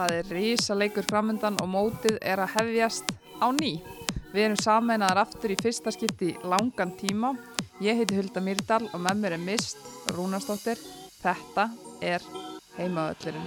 [0.00, 3.74] Það er rísa leikur framöndan og mótið er að hefjast á ný.
[4.32, 7.34] Við erum sameinaðar aftur í fyrsta skipti langan tíma.
[7.84, 9.84] Ég heiti Hulda Myrdal og með mér er Mist
[10.16, 10.80] Rúnarsdóttir.
[11.20, 11.68] Þetta
[12.00, 12.24] er
[12.78, 13.44] heimaöllurinn.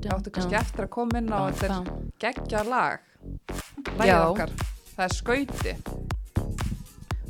[0.00, 1.82] Það áttu kannski eftir að koma inn á þetta
[2.16, 3.11] geggja lag.
[4.02, 4.22] Lagið Já.
[4.28, 4.50] okkar.
[4.96, 5.72] Það er skauti.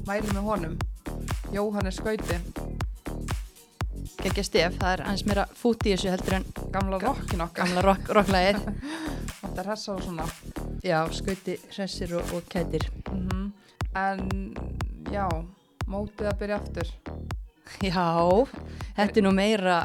[0.08, 0.76] Mæli með honum.
[1.52, 2.38] Jóhannes skauti.
[4.22, 7.66] Gekkja stef, það er hans meira fút í þessu heldur en Gamla rockin okkar.
[7.66, 8.62] gamla rock, rocklægið.
[9.42, 10.27] Þetta er hessa og svona.
[10.82, 12.88] Já, skauti, hressir og, og kætir.
[13.12, 13.52] Mm
[13.92, 14.54] En
[15.12, 15.27] já,
[15.84, 16.88] mótið að byrja aftur.
[17.84, 18.48] Já,
[18.96, 19.77] þetta er nú meira,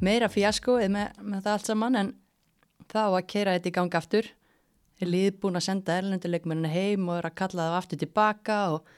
[0.00, 2.12] meira fjaskoið með, með það allt saman en
[2.88, 4.30] þá að keira þetta í gang aftur.
[5.00, 8.90] Er liðið búin að senda erlenduleikmennin heim og er að kalla það aftur tilbaka og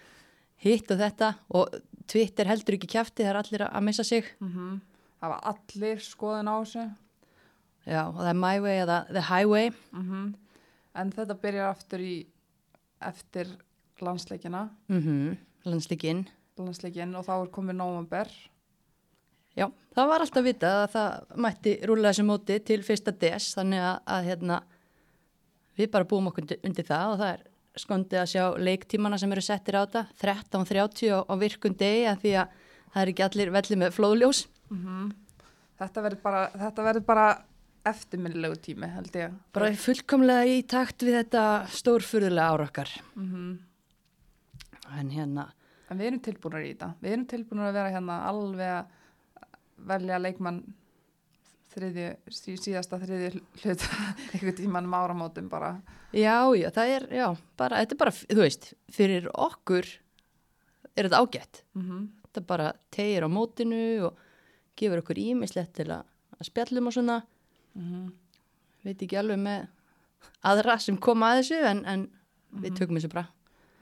[0.65, 1.77] hitt og þetta og
[2.11, 4.27] Twitter heldur ekki kjafti, það er allir að missa sig.
[4.43, 4.81] Mm
[5.23, 6.85] Það var allir skoðin á þessu.
[7.87, 9.69] Já, og það er my way eða the highway.
[9.95, 10.33] Mm
[10.99, 12.27] En þetta byrjar aftur í
[13.01, 13.49] eftir
[14.03, 16.25] landsleikina, Mm Landslikinn.
[16.59, 18.29] landsleikin og þá er komið nóvember.
[19.57, 23.79] Já, það var alltaf vitað að það mætti rúla þessu móti til fyrsta des þannig
[23.85, 24.63] að, að hérna,
[25.79, 27.43] við bara búum okkur undir, það og það er
[27.83, 32.33] skondið að sjá leiktímana sem eru settir á þetta 13.30 á, virkun degi að því
[32.43, 32.59] að
[32.93, 34.43] það er ekki allir velli með flóðljós
[35.83, 37.25] Þetta verður bara, þetta verður bara
[37.91, 39.33] eftirminnilegu tími held ég.
[39.53, 43.59] bara fullkomlega í takt við þetta stórfurðulega ára okkar Mhm.
[44.99, 45.49] en hérna,
[45.91, 46.95] En við erum tilbúinur í þetta.
[47.03, 48.87] Við erum tilbúinur að vera hérna alveg að
[49.91, 50.63] velja leikmann
[51.73, 53.85] þriðju, sí, síðasta þriðju hlut
[54.33, 55.75] einhvern tíman um áramótum bara.
[56.13, 59.89] já, já, það er já, bara, þetta er bara, þú veist fyrir okkur
[60.93, 64.21] er þetta ágætt Mm þetta bara tegir á mótinu og
[64.79, 66.07] gefur okkur ímislegt til að,
[66.39, 67.23] að spjallum og svona
[67.77, 68.13] -hmm.
[68.85, 69.67] veit ekki alveg með
[70.43, 72.09] aðra sem koma að þessu en, en
[72.63, 73.29] við tökum þessu bara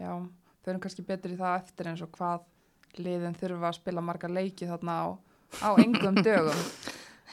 [0.00, 0.26] Já,
[0.64, 2.40] förum kannski betur í það eftir eins og hvað
[2.98, 5.06] liðin þurfa að spila marga leiki þarna á,
[5.62, 6.60] á engum dögum.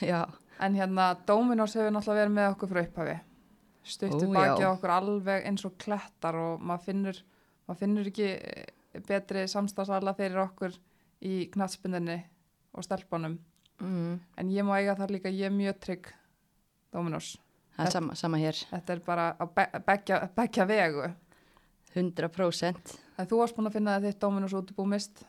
[0.00, 0.26] já,
[0.60, 3.16] En hérna, Dominos hefur náttúrulega verið með okkur frá upphafi.
[3.88, 4.68] Stuttu Ó, bakið já.
[4.68, 7.20] á okkur alveg eins og klettar og maður finnur,
[7.68, 8.64] maður finnur ekki eh,
[9.06, 10.74] betri samstagsala fyrir okkur
[11.22, 12.18] í knatspindinni
[12.74, 13.38] og stelpunum.
[13.80, 16.10] mm, En ég má eiga það líka, ég er mjög trygg
[16.92, 17.36] Dominos.
[17.76, 21.08] það er sama, sama hér Þetta er bara að be begja, begja vegu.
[21.94, 25.24] 100% En þú varst búin að finna þitt Dominos útibú mist.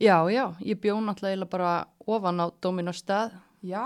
[0.00, 3.32] já, já, ég bjó náttúrulega bara ofan á Dominos stað
[3.64, 3.84] Já,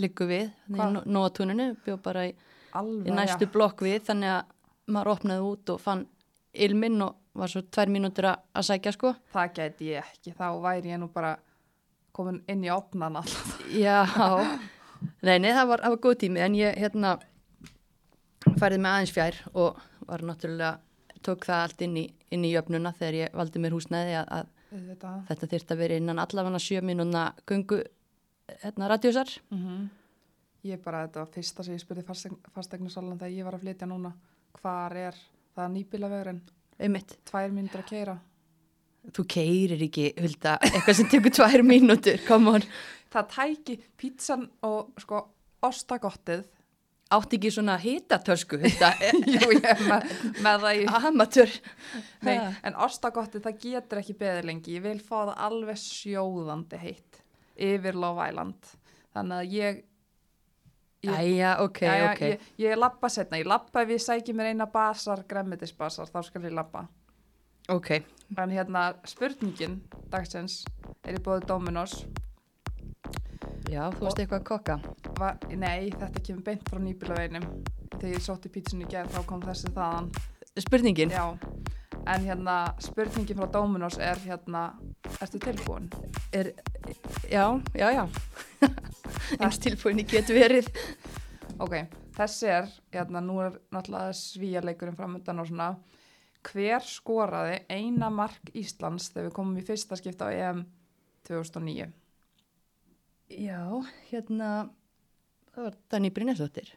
[0.00, 2.34] líku við, nóatúninu bjó bara í,
[2.72, 3.08] alveg.
[3.10, 4.52] í næstu blokk við þannig að
[4.94, 6.06] maður opnaði út og fann
[6.54, 10.94] ilminn og var svo tvær mínútur að sækja sko Það gæti ég ekki, þá væri
[10.94, 11.34] ég nú bara
[12.14, 13.56] komin inn í opnan alltaf.
[13.74, 14.04] Já,
[15.26, 17.16] nei, nei, það var, var góð tími en ég hérna
[18.60, 20.78] færði mig aðeins fjær og var náttúrulega,
[21.24, 24.52] tók það allt inn í, inn í jöfnuna þegar ég valdi mér húsnæði að, að
[25.28, 25.46] Þetta.
[25.52, 27.82] þyrfti að vera innan allavega sjö mínúna gungu
[28.48, 29.28] hérna radíusar.
[29.50, 29.88] Mm -hmm.
[30.64, 32.04] Ég bara, þetta var fyrsta sem ég spurði
[32.54, 34.12] fastegnusalan þegar ég var að flytja núna.
[34.60, 35.14] Hvar er
[35.56, 36.40] það nýbílavegurinn?
[36.78, 38.18] Einmitt, Tvær mínútur að keira.
[39.12, 42.62] þú keirir ekki, Hulda, eitthvað sem tekur tvær mínútur, come on.
[43.12, 45.28] Það tæki pítsan og sko
[45.62, 46.44] ostagottið.
[47.10, 48.56] Átti ekki svona hitatösku,
[49.34, 50.08] Jú, ég er með,
[50.40, 50.86] með það í...
[50.86, 51.50] amatör.
[52.22, 54.74] Nei, en ostagottið það getur ekki beðið lengi.
[54.78, 57.23] Ég vil fá það alveg sjóðandi heitt
[57.56, 58.72] yfir Love Island.
[59.14, 59.84] Þannig að ég...
[61.04, 62.22] ég Æja, ok, Jæja, ok.
[62.26, 66.48] Ég, ég lappa setna, ég lappa ef ég sæki mér eina basar, gremmetisbasar, þá skal
[66.48, 66.86] ég lappa.
[67.72, 68.02] Ok,
[68.36, 69.78] En hérna, spurningin
[70.10, 70.64] dagsins
[71.06, 72.04] er í bóði Dominos.
[73.70, 74.76] já, þú varst eitthvað að kokka.
[75.20, 77.46] Va, nei, þetta kemur beint frá nýbílaveginum.
[77.94, 80.10] Þegar ég sótti pítsunni í gerð, þá kom þessi þaðan.
[80.64, 81.14] Spurningin?
[81.14, 81.36] Já,
[82.06, 84.64] en hérna, spurningin frá Dominos er hérna,
[85.20, 85.88] ertu tilbúin?
[86.32, 86.52] er,
[87.30, 88.08] já, já, já
[89.40, 90.70] eins tilbúinni getur verið
[91.62, 91.76] Ok,
[92.16, 95.68] þessi er, hérna, nú er náttúrulega svíjarleikurinn framöndan og svona,
[96.50, 100.64] hver skoraði eina mark Íslands þegar við komum í fyrsta skipta á EM
[101.28, 101.92] 2009?
[103.30, 103.60] já,
[104.10, 104.48] hérna
[105.54, 106.74] það var Danny Brynjarsdóttir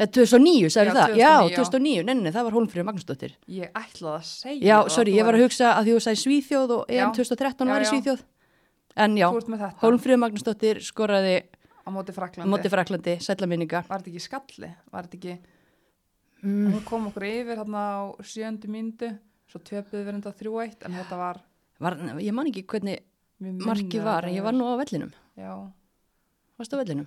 [0.00, 1.56] 2009, sagði Já, það 2009, já, já.
[1.60, 5.26] 2009, nenni, það var Hólmfríður Magnúsdóttir Ég ætlaði að segja já, það, sorry, þú ég
[5.28, 7.00] var að hugsa að því þú sagði Svíþjóð og Já.
[7.04, 7.90] EM 2013 Já, var í já.
[7.90, 8.22] Svíþjóð
[9.04, 9.26] en já,
[9.84, 11.34] Hólmfríður Magnúsdóttir skoraði
[11.84, 12.50] á móti Fraklandi.
[12.50, 14.72] móti Fraklandi, sætla minninga Var þetta ekki skalli?
[14.90, 15.36] Var þetta ekki...
[16.42, 19.12] mm, Hún kom okkur yfir hérna á sjöndu mínútu,
[19.50, 21.40] svo töpuðu við enda 3-1, en þetta var...
[21.80, 23.00] var, ég man ekki hvernig
[23.40, 25.54] að var, ég var nú á vellinum Já.
[26.60, 27.06] varstu á vellinum,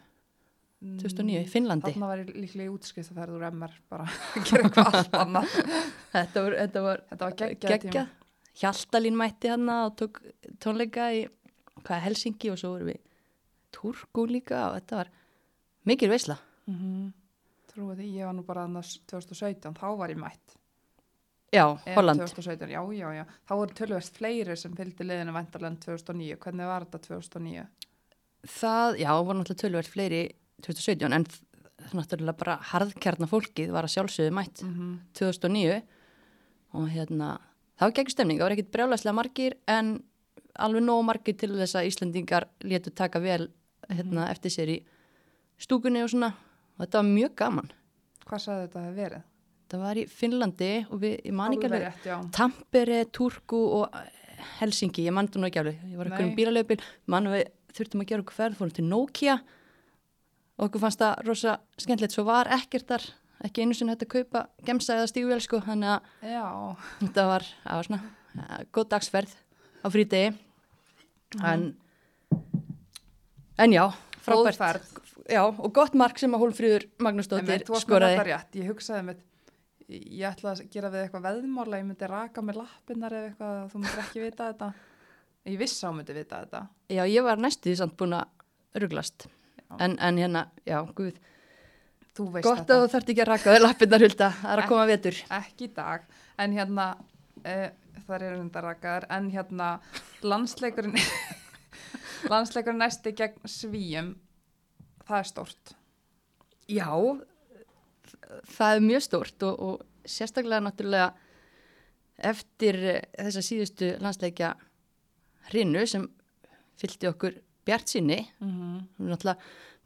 [0.84, 4.44] 2009, í Finnlandi Þarna var ég líklega í útskrift að ferða úr MR bara að
[4.50, 5.56] gera eitthvað allt annað.
[6.14, 7.78] þetta var, þetta var Þetta var geggjað tíma.
[7.78, 8.06] geggja
[8.62, 10.20] Hjaltalín mætti hann og tók
[10.62, 11.24] tónleika í
[11.84, 13.00] hvað, Helsingi og svo vorum við
[13.74, 15.10] Turku líka og þetta var
[15.90, 16.38] mikil veisla
[16.68, 17.08] Mm -hmm.
[17.74, 20.56] Trúið því, ég var nú bara annars 2017, þá var ég mætt.
[21.52, 23.26] já, Eða Holland 2017, já, já, já.
[23.50, 26.36] Þá voru tölvist fleiri sem fylgdi liðinu vendarlega 2009.
[26.38, 27.66] Hvernig var þetta 2009?
[28.48, 30.30] það, já, voru náttúrulega tölverð fleiri
[30.66, 31.28] 2017 en
[31.94, 35.82] náttúrulega bara harðkjarnar fólkið var að sjálfsögðu mætt Mm 2009
[36.74, 37.38] og hérna
[37.78, 39.92] það var gegn stemning, það var ekkit brjálæslega margir en
[40.54, 43.50] alveg nóg margir til þess að Íslandingar létu taka vel
[43.90, 44.80] hérna, eftir sér í
[45.62, 46.34] stúkunni og svona.
[46.78, 47.72] Og þetta var mjög gaman.
[48.26, 49.24] Hvað sagði þetta að verið?
[49.74, 52.04] það var í Finnlandi og við, ég man ekki Alveg.
[52.36, 53.98] Tampere, Turku og
[54.60, 55.80] Helsingi, ég man það nú ekki alveg.
[55.90, 56.80] Ég var eitthvað um bílalöfbíl,
[57.10, 59.38] mann við þurftum að gera okkur ferð, fórum til Nokia
[60.58, 63.08] og okkur fannst það rosa skemmtilegt, svo var ekkert þar
[63.44, 67.80] ekki einu sinni hægt að kaupa gemsa eða stígvél sko, þannig að þetta var, það
[67.80, 68.02] var svona
[68.38, 69.34] ja, góð dagsferð
[69.84, 70.34] á frítegi
[71.44, 71.66] en
[73.60, 73.84] en já,
[74.24, 78.40] frábært já, og gott mark sem að Hólfríður Magnúsdóttir með skoraði.
[78.60, 79.22] Ég hugsaði mitt,
[79.90, 83.84] ég ætla að gera við eitthvað veðmála, ég myndi raka með lappinnar eða eitthvað, þú
[83.84, 84.72] myndir ekki vita þetta.
[85.52, 86.66] Ég vissi á myndi vita þetta.
[86.88, 89.28] já, ég var næstuði samt búin að ruglast.
[89.80, 94.30] En, en hérna, já, veist gott að þú þarft ekki að raka þau lappinnar hulda,
[94.42, 95.22] það er að koma vetur.
[95.40, 96.06] Ekki í dag,
[96.44, 96.88] en hérna,
[97.44, 97.68] uh,
[98.08, 99.70] það eru hundar rakaðar, en hérna,
[100.24, 100.98] landsleikurinn,
[102.34, 104.14] landsleikurinn næsti gegn svíum,
[105.08, 105.76] það er stórt.
[106.72, 106.90] já,
[108.56, 111.12] það er mjög stórt og, og sérstaklega náttúrulega
[112.24, 112.78] eftir
[113.18, 114.54] þessa síðustu landsleikja
[115.50, 116.06] hrinu sem
[116.80, 119.10] fylgdi okkur bjart sinni Mm -hmm.
[119.10, 119.38] Náttúrulega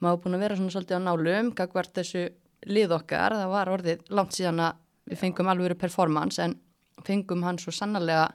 [0.01, 2.29] maður búin að vera svona svolítið á nálum gagvart þessu
[2.65, 3.33] lið okkar.
[3.33, 4.74] Það var orðið langt síðan að
[5.06, 6.56] við fengum alvöru performance en
[7.06, 8.31] fengum hann svo sannarlega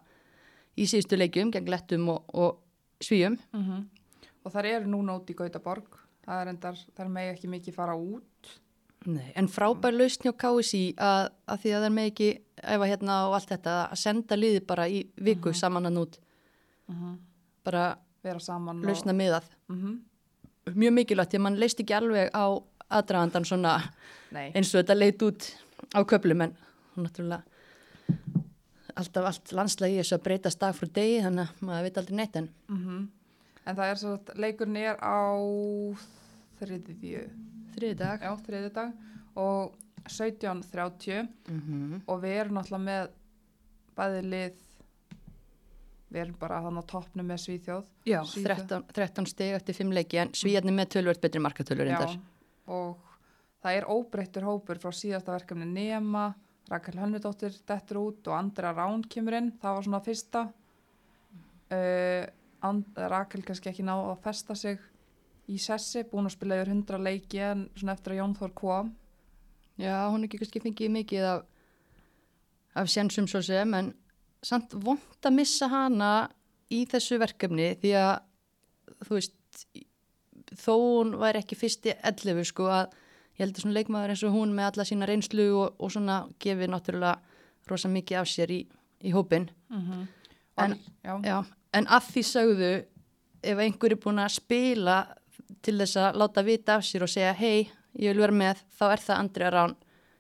[0.77, 2.59] í síðustu leikjum gegn lettum og, og
[3.00, 3.39] svíum.
[4.44, 7.94] Og þar eru núna út í Gautaborg, það er endar, þar megi ekki mikið fara
[7.94, 8.53] út.
[9.06, 12.29] Nei, en frábær lausn hjá KSI að, að því að það er með ekki
[12.62, 16.19] efa hérna og allt þetta að senda liði bara í viku saman að nút
[17.67, 19.49] bara vera saman lausna miðað.
[19.69, 20.01] Og, mm
[20.63, 22.47] mjög mikilvægt að mann leist ekki alveg á
[22.93, 23.79] aðdragandan svona
[24.31, 25.49] Nei, eins og þetta leit út
[25.91, 26.55] á köplum en
[26.95, 27.43] náttúrulega
[28.95, 32.39] alltaf allt landslægi þessu að breytast dag frá degi þannig að maður veit aldrei neitt
[32.39, 33.09] en mm
[33.65, 35.23] en það er svo að leikurinn er á
[36.59, 37.23] þriðju,
[37.77, 38.93] þriði dag já, þriðju dag
[39.39, 39.77] og
[40.11, 42.01] 17.30 mm -hmm.
[42.07, 43.11] og við erum náttúrulega með
[43.97, 44.57] bæði lið,
[46.12, 47.88] við erum bara þannig á toppnum með Svíþjóð.
[48.09, 48.67] Já, Svíþjóð.
[48.69, 52.20] 13, 13 steg eftir 5 leiki en svíjarnir með tölvöld betri markatölur Já, reyndar
[52.73, 52.99] og
[53.62, 56.29] það er óbreyttur hópur frá síðasta verkefni Nema,
[56.70, 60.44] Rakel Hönnudóttir dettur út og Andra Rán kemur inn, það var svona fyrsta.
[61.73, 62.29] Uh,
[62.62, 64.82] And, Rakel kannski ekki náðu að festa sig
[65.50, 68.93] í sessi, búin að spila yfir 100 leiki en svona eftir að Jón Þór kom.
[69.81, 71.49] Já, hún er ekki kannski fengið mikið af,
[72.79, 73.91] af sjensum svo sem en
[74.43, 76.13] samt vond að missa hana
[76.72, 78.13] í þessu verkefni því að
[79.06, 79.67] þú veist
[80.63, 82.93] þó hún væri ekki fyrsti 11 sko að
[83.39, 86.17] ég held að svona leikmaður eins og hún með alla sína reynslu og, og svona
[86.43, 87.19] gefið náttúrulega
[87.70, 88.61] rosa mikið af sér í,
[89.05, 90.06] í hópin Mm -hmm.
[90.58, 92.84] En- já, Já, en að því sögðu
[93.43, 95.06] ef einhver er búin að spila
[95.63, 98.84] til þess að láta vita af sér og segja hei, ég vil vera með, þá
[98.93, 99.75] er það Andrea Rán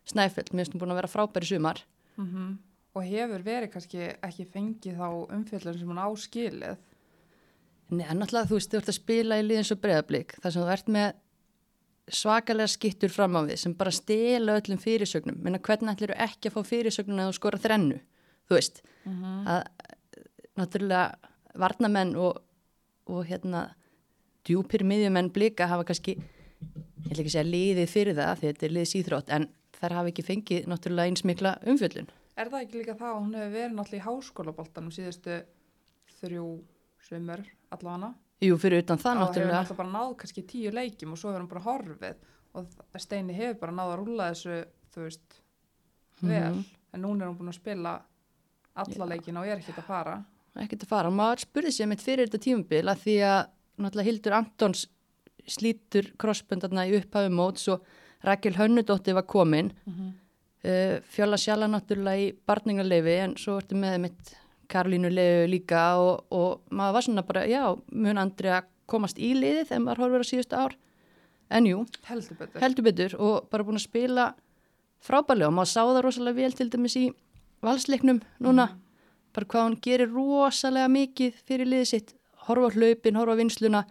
[0.06, 1.84] Snæfell, mér finnst hún búin að vera frábæri sumar.
[2.16, 2.58] mm
[2.92, 6.80] og hefur verið kannski ekki fengið þá umfjöldun sem hún áskilið.
[7.92, 10.72] Nei, náttúrulega þú veist, þú ert að spila í liðins og breyðablík, þar sem þú
[10.72, 11.10] ert með
[12.12, 16.50] svakalega skittur fram á við sem bara stela öllum fyrirsögnum menna hvernig ætlir þú ekki
[16.50, 18.00] að fá fyrirsögnum að þú skora þrennu,
[18.48, 19.46] þú veist Mm -hmm.
[19.46, 19.62] að
[20.56, 21.14] náttúrulega
[21.54, 22.42] varnamenn og,
[23.06, 23.74] og hérna
[24.44, 28.72] djúpir miðjumenn blika hafa kannski ég ætla ekki segja liðið fyrir það því þetta er
[28.72, 29.48] liðið síþrótt en
[29.80, 33.34] þær hafa ekki fengið náttúrulega eins mikla umfjöllun Er það ekki líka það að hún
[33.36, 35.38] hefur verið náttúrulega í háskólaboltanum síðustu
[36.20, 36.46] þrjú
[37.08, 37.42] sömur
[37.74, 38.12] allavega?
[38.42, 39.58] Jú, fyrir utan það og hefur náttúrulega.
[39.58, 42.16] náttúrulega bara náð kannski tíu leikjum og svo hefur hann bara horfið.
[42.52, 44.56] Og Steini hefur bara náð að rúlla þessu
[44.94, 45.40] þú veist,
[46.22, 46.54] vel.
[46.56, 46.64] Mhm.
[46.92, 47.92] en núna er hún búin að spila
[48.76, 50.16] alla leikina og er ekkert að fara.
[50.56, 51.08] Ekkert að fara.
[51.08, 53.40] Og maður spurði sér mitt fyrir þetta tímabil að því að
[53.78, 54.86] náttúrulega Hildur Antons
[55.48, 57.84] slítur krossböndarna í upphafum móts og
[58.22, 59.72] Rakel Hönnudóttir var komin.
[59.88, 60.12] Uh,
[60.62, 64.34] Fjóla Sjala náttúrulega í barningarleifi en svo ertu með mitt
[64.70, 69.32] Karolínu leifi líka og, og maður var svona bara, já, mun Andri að komast í
[69.36, 70.76] liðið þegar maður horfur á síðustu ár?
[71.52, 72.62] En jú, heldur betur.
[72.62, 74.28] heldur betur og bara búin að spila
[75.04, 77.04] frábærlega og maður sá það rosalega vel til dæmis í
[77.62, 78.70] valsleiknum núna.
[79.34, 82.14] Bara hvað hún gerir rosalega mikið fyrir liðið sitt.
[82.46, 83.82] Horfa hlaupin, horfa vinsluna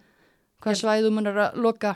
[0.62, 1.96] hvað svæðum hún er að loka.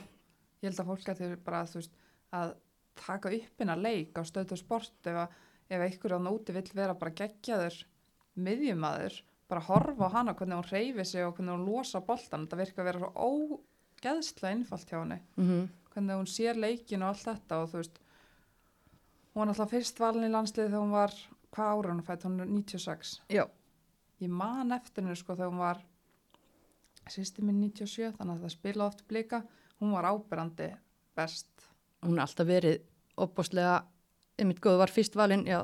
[0.61, 1.91] Ég held að fólk að þau bara, þú veist,
[2.33, 2.53] að
[2.99, 5.37] taka upp innan leik á stöðu sport ef, að,
[5.69, 7.77] ef einhver á nóti vill vera bara geggjaður
[8.35, 12.61] miðjumadur, bara horfa á hana hvernig hún reyfi sig og hvernig hún losa boltan, þetta
[12.61, 17.21] virka að vera svo ógeðslega innfalt hjá henni, mm hvernig hún sér leikin og allt
[17.23, 17.99] þetta og þú veist,
[19.31, 21.13] hún var náttúrulega fyrst valin í landslið þegar hún var,
[21.55, 23.13] hvað ára hún fætt, hún er 96.
[23.31, 23.45] já,
[24.23, 25.81] Ég man eftir henni sko þegar hún var
[27.11, 29.41] sýsti minn 97, þannig að það spila oft blika,
[29.81, 30.69] hún var ábyrrandi
[31.17, 31.67] best.
[32.05, 32.81] Hún er alltaf verið
[33.21, 33.83] opbóstlega,
[34.39, 35.63] einmitt góð var fyrst valinn, já,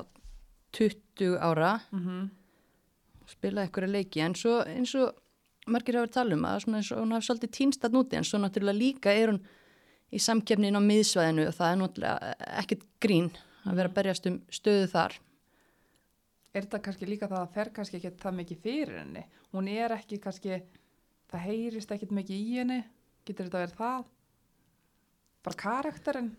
[0.76, 1.74] 20 ára.
[1.92, 2.30] Mm
[3.32, 5.18] spila eitthvað leiki en svo eins og
[5.70, 8.26] margir hafa tala um að svona eins og hún hafi svolítið týnst að núti en
[8.26, 9.42] svo náttúrulega líka er hún
[10.12, 12.32] í samkefnin á miðsvæðinu og það er náttúrulega
[12.62, 13.30] ekkert grín
[13.62, 15.18] að vera að berjast um stöðu þar.
[16.52, 19.22] Er þetta kannski líka það að fer kannski ekki það mikið fyrir henni?
[19.54, 20.58] Hún er ekki kannski
[21.32, 22.82] það heyrist ekkit mikið í henni?
[23.24, 24.10] Getur þetta verið það
[25.42, 26.32] bara karakterinn?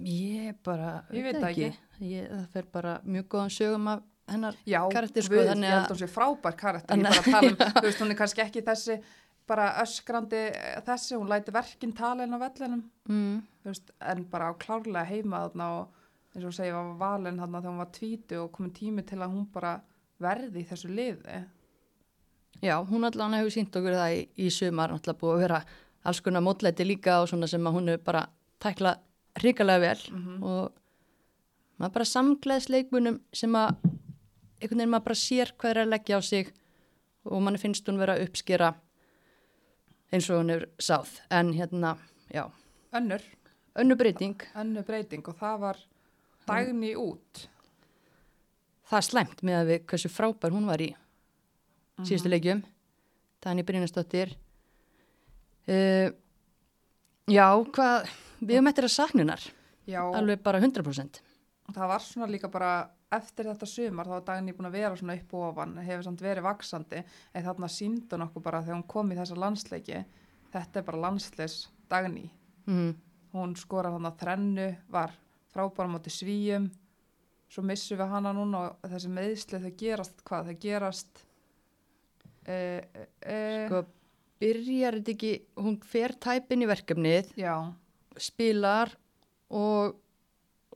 [0.00, 4.78] Ég bara, Ég veit það ég, það fer bara mjög góðan sögum af hennar já,
[4.92, 6.96] karakter sko þannig ég held hún sé frábær karakter.
[6.96, 8.96] Ég Þannig- bara tala um, þú veist hún er kannski ekki þessi
[9.50, 12.84] bara öskrandi eh, þessi hún læti verkinn tala inn á vellinum.
[13.10, 15.98] Mm, veist, en bara á klárlega heima þarna og
[16.36, 19.34] eins og segja var valin þarna þegar hún var tvítu og komin tími til að
[19.34, 19.74] hún bara
[20.22, 21.40] verði í þessu liði.
[22.62, 25.60] Já, hún allan hefur sínt okkur það í, í sumar náttúrulega búið að vera
[26.04, 28.26] alls konar mótlæti líka og svona sem að hún hefur bara
[28.60, 29.00] tæklað
[29.40, 30.02] hrikalega vel.
[30.10, 30.42] Mhm.
[30.42, 30.72] og
[31.78, 33.76] maður bara samgleðsleikmunum sem að
[34.60, 36.52] einhvern veginn maður bara sér hvað er að leggja á sig
[37.24, 38.74] og mann finnst hún vera að uppskera
[40.12, 41.20] eins og hún hefur sáð.
[41.30, 41.96] En hérna,
[42.32, 42.50] já,
[42.92, 43.22] önnur,
[43.76, 44.40] önnu breyting.
[44.54, 45.76] Önnur breyting og það var
[46.46, 47.46] dagni út.
[48.90, 50.90] Það er slæmt með að við hversu frábær hún var í
[52.02, 52.64] síðustu leikjum.
[53.40, 54.34] Dani Brynastóttir
[55.70, 56.12] uh,
[57.30, 59.48] já, hvað við höfum eftir að saknunar.
[59.90, 61.22] Já, alveg bara 100%
[61.74, 62.72] það var svona líka bara
[63.14, 66.24] eftir þetta sumar þá var dagni búin að vera svona upp og ofan hefur samt
[66.24, 70.02] verið vaksandi en þarna síndi hún okkur bara þegar hún kom í þessa landsleiki
[70.52, 71.56] þetta er bara landsleis
[71.90, 72.28] dagni
[72.66, 72.92] mm.
[73.34, 75.16] hún skorar hann að þrennu var
[75.50, 76.68] frábæra móti svíjum
[77.50, 81.24] svo missum við hana núna og þessi meðsli þau gerast hvað, þau gerast
[82.46, 82.80] uh,
[83.26, 83.84] uh, sko,
[84.40, 87.54] byrjar þetta ekki hún fer tæpin í verkefnið já,
[88.20, 88.92] spilar
[89.52, 89.96] og,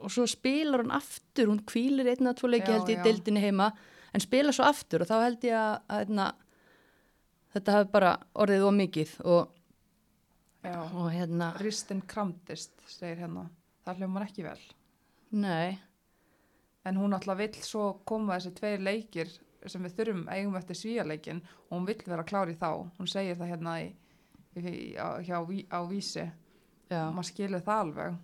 [0.01, 3.71] og svo spilar hún aftur, hún kvílir einna tvo leiki held ég deildinni heima
[4.15, 6.41] en spilar svo aftur og þá held ég að, að, að
[7.55, 9.59] þetta hafi bara orðið of mikið og,
[10.67, 13.49] og hérna, ristin kramdist segir hérna,
[13.85, 14.61] það hljómar ekki vel.
[15.35, 15.77] Nei.
[16.85, 19.31] En hún alltaf vill svo koma þessi tveir leikir
[19.73, 22.71] sem við þurfum eigum eftir svíjarleikin og hún vill vera klár í þá.
[22.99, 23.91] Hún segir það hérna í,
[24.61, 26.27] í, á, hjá, á vísi.
[26.91, 28.19] Já, og maður skilur það alveg.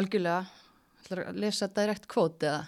[0.00, 0.68] Algjörlega.
[1.02, 2.62] Ætlar að lesa direkt kvót eða?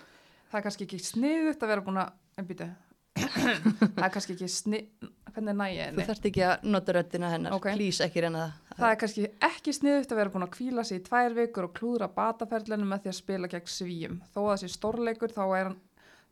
[0.51, 2.67] Það er kannski ekki sniðut að vera búin að en býtu
[3.95, 7.55] það er kannski ekki snið hvernig næ ég þú þarft ekki að nota röddina hennar.
[7.55, 7.69] Ok.
[7.75, 8.77] please ekki reyna það.
[8.79, 11.75] Það er kannski ekki sniðut að vera búin að kvíla sig í tvær vikur og
[11.79, 15.79] klúðra bataferlinu með því að spila gegn svíjum þó að þessi stórleikur þá er hann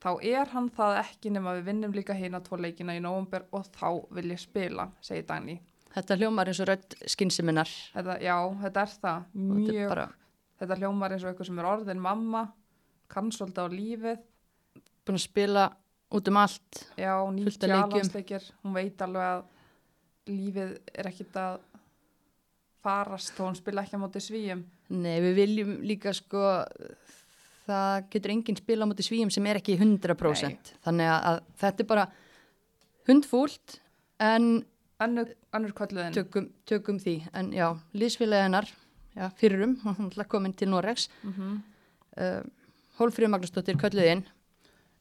[0.02, 3.68] þá er hann það ekki nema við vinnum líka hina tvo leikina í nóvumber og
[3.76, 5.60] þá vil ég spila, segir Dagný.
[5.92, 9.24] Þetta hljómar eins og rödd skynsiminar þetta, já, þetta er það.
[9.36, 10.08] Og þetta mjög, er bara
[10.62, 12.42] þetta hljómar eins og eitthvað sem er orðin mamma
[13.12, 14.22] kann svolítið á lífið.
[15.02, 15.66] Búin að spila
[16.12, 17.82] út um allt Já, Fullt af 90 leikjum.
[17.82, 19.42] alhansleikir, hún veit alveg að
[20.32, 21.60] lífið er ekkit að
[22.82, 24.62] farast þó hún spila ekki á móti svíjum.
[24.92, 26.42] Nei, við viljum líka sko
[27.66, 31.84] það getur enginn spila á móti svíum sem er ekki 100% þannig að, að þetta
[31.84, 32.06] er bara
[33.08, 33.78] hundfúlt
[34.22, 34.48] en
[35.02, 36.14] önnur kölluðin.
[36.14, 38.68] tökum, tökum því en já, lísfélagi hennar
[39.16, 41.62] já, fyrirum, hún er komin til Noregs Mm -hmm.
[42.18, 42.42] uh,
[42.98, 44.24] Hólfríður Magnúsdóttir kölluðinn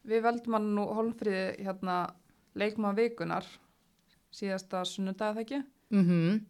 [0.03, 2.13] Við veldum hann nú Holmfríði hérna
[2.55, 3.45] leikmann vikunar
[4.31, 5.63] síðasta sunnudag eða ekki.
[5.89, 6.45] mm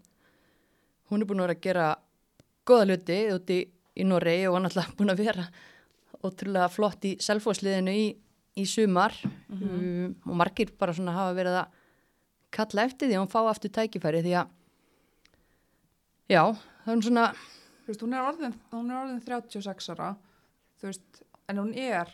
[1.11, 1.95] hún er búin að vera að gera
[2.65, 3.67] góða hluti úti í,
[4.01, 5.45] í Noregi og hann alltaf búin að vera
[6.25, 8.07] ótrúlega flott í selfósliðinu í,
[8.61, 9.15] í sumar
[9.49, 11.77] um, og margir bara svona hafa verið að
[12.51, 14.51] kalla eftir því að hún fá aftur tækifæri því að
[16.31, 16.43] já,
[16.85, 17.25] það er svona
[17.81, 20.11] Þú veist, hún er orðin, hún er orðin 36 ára.
[20.79, 22.11] þú veist, en hún er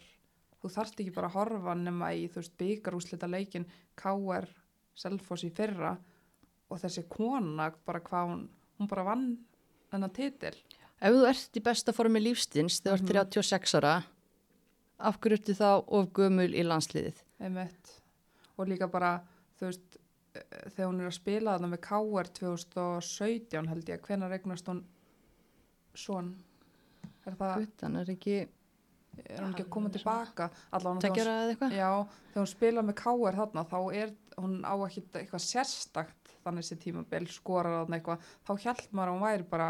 [0.62, 3.68] þú þarft ekki bara að horfa nema í þú veist, byggarúslita leikin
[4.00, 4.48] K.R.
[4.98, 5.92] Selfoss í fyrra
[6.68, 8.42] og þessi kona bara hvað hún,
[8.80, 9.28] hún bara vann
[9.92, 10.56] þennan titil
[10.98, 13.94] Ef þú ert í besta formi lífstins þegar þú ert 36 ára,
[14.98, 17.24] af hverju ertu þá of gömul í landsliðið?
[17.44, 17.94] einmitt
[18.58, 19.20] og líka bara,
[19.60, 19.98] þú veist
[20.34, 22.32] eh, þegar hún er að spila þarna með K.R.
[22.40, 24.84] 2017 held ég, hvenær regnast hún
[25.98, 26.34] svon
[27.28, 31.78] er það, Guttan er ekki er hún ekki að koma tilbaka þegar hún, eða eitthvað?
[31.78, 31.92] já,
[32.32, 33.40] þegar hún spila með K.R.
[33.42, 38.52] þarna þá er hún á ekki eitthvað sérstakt þannig þessi tímabil skorar þarna eitthvað þá
[38.66, 39.70] hjælt maður að hún væri bara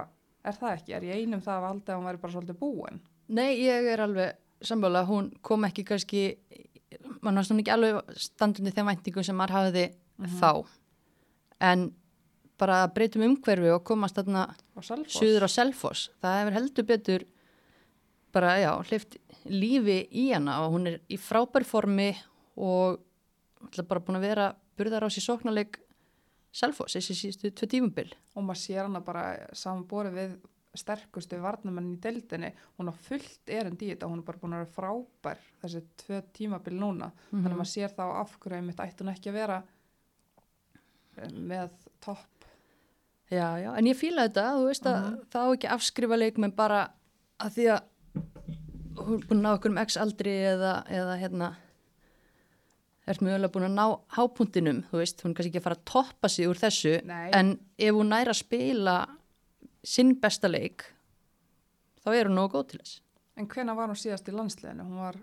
[0.49, 2.99] er það ekki, er ég einum það að valda að hún væri bara svolítið búin?
[3.27, 6.23] Nei, ég er alveg sammála, hún kom ekki kannski,
[7.21, 9.87] mann varst hún ekki alveg standundi þeim væntingum sem maður hafiði
[10.39, 10.51] þá.
[11.67, 11.89] En
[12.57, 14.47] bara að breytum umhverfi og komast þarna
[14.81, 17.27] suður á Selfoss, það hefur heldur betur
[18.33, 22.11] bara, já, hleyft lífi í hana og hún er í frábær formi
[22.57, 22.99] og
[23.87, 25.79] bara búin að vera burðar á sér sóknarleik
[26.57, 28.11] Selfoss, þessi síðustu tvö tímubil.
[28.33, 30.37] og maður sér hana bara samanborið við
[30.77, 32.51] sterkustu varnamenn í deildinni.
[32.77, 36.21] Hún har fullt erend í þetta hún er bara búin að vera frábær þessi tvö
[36.37, 37.11] tímabil núna.
[37.31, 39.59] Þannig að maður sér þá af hverju einmitt ætti hún ekki að vera
[41.17, 42.49] eh, með topp.
[43.27, 46.55] Já, já, en ég fíla þetta, þú veist að það á ekki að afskrifa leikmenn
[46.55, 46.83] bara
[47.43, 47.81] að því að
[48.97, 51.49] hún er búin að ná okkur um x aldri eða, eða hérna
[53.07, 53.85] er mögulega búin að ná
[54.17, 57.29] hápuntinum, þú veist, hún er kannski ekki að fara að toppa sig úr þessu, Nei.
[57.37, 58.95] en ef hún næra að spila
[59.87, 60.83] sinn besta leik
[62.03, 63.01] þá er hún nógu góð til þess.
[63.37, 64.83] en hvena var hún síðast í landsliðinu?
[64.83, 65.19] hún var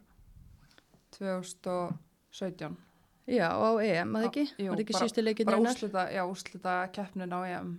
[1.18, 2.76] 2017
[3.24, 4.44] Já, á EM, að Já, ekki?
[4.60, 5.72] jú, var ekki leikinn bara hennar?
[5.78, 7.70] úslita, já, úslita keppnin á EM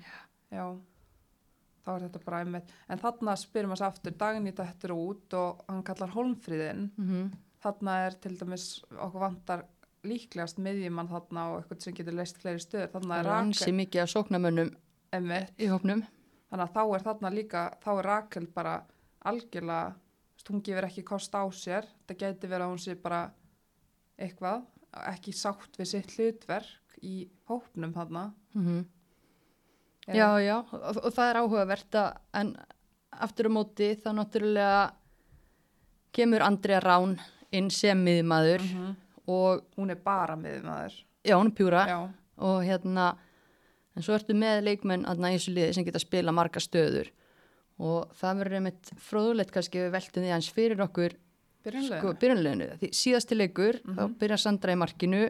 [0.50, 0.66] já.
[1.86, 5.66] þá er þetta bara einmitt en þarna spyrum við aftur daginn í þetta út og
[5.70, 7.34] hann kallar Holmfríðin Mm
[7.66, 9.64] þarna er til dæmis okkur vantar
[10.10, 12.92] líklegast miðjumann þarna og eitthvað sem getur leist fleiri stöður.
[12.94, 14.72] Þarna Það er er ansi Rakel mikið af sóknamönnum
[15.14, 16.04] einmitt, í hópnum.
[16.52, 18.76] þannig að þá er þarna líka þá er Rakel bara
[19.26, 19.96] algjörlega
[20.50, 21.86] hún gefur ekki kost á sér.
[22.08, 23.22] Það geti verið að hún sé bara
[24.20, 24.62] eitthvað,
[25.10, 28.28] ekki sátt við sitt hlutverk í hópnum þarna.
[28.54, 28.86] Mm
[30.08, 32.56] Er- Já, já, og, og það er áhugavert að, en
[33.12, 34.92] aftur á móti þá náttúrulega
[36.14, 37.18] kemur Andrea Rán
[37.52, 38.96] inn sem miðmaður Mhm.
[39.28, 40.96] Og hún er bara miðjumaður.
[41.26, 41.84] Já, hún er pjúra.
[41.90, 42.00] Já,
[42.46, 43.06] og hérna,
[43.96, 47.10] en svo ertu með leikmenn aðna í þessu liði sem geta að spila marga stöður.
[47.80, 51.18] Og það verður einmitt fróðulegt kannski við veltum því hans fyrir okkur
[51.66, 55.24] sko, byrjunleginu, því síðasti leikur þá byrja Sandra í markinu.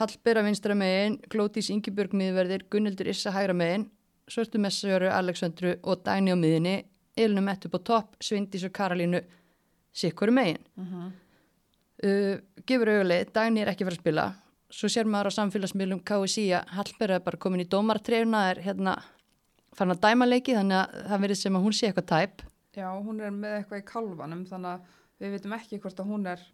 [0.00, 3.90] Hallbera vinstra megin, Glótís Ingibjörg miðverðir, Gunnildur Issa hægra megin.
[4.26, 6.84] Svo ertu með Söru, Alexandru og Dæni á miðinni,
[7.18, 9.20] Elinu Mett upp á topp Svindís og Karalínu
[9.92, 10.62] sikkur megin.
[10.76, 11.12] Mhm.
[12.04, 12.36] Uh,
[12.68, 14.28] gefur auðvitað, Dæni er ekki fara að spila.
[14.72, 18.96] Svo sér maður á samfélagsmiðlum KSI að Hallbera er bara komin í dómartrefna er hérna
[19.76, 22.42] farin að dæma leiki þannig að það verið sem að hún sé eitthvað tæp.
[22.72, 26.26] Já, hún er með eitthvað í kalvanum þannig að við veitum ekki hvort að hún
[26.32, 26.44] er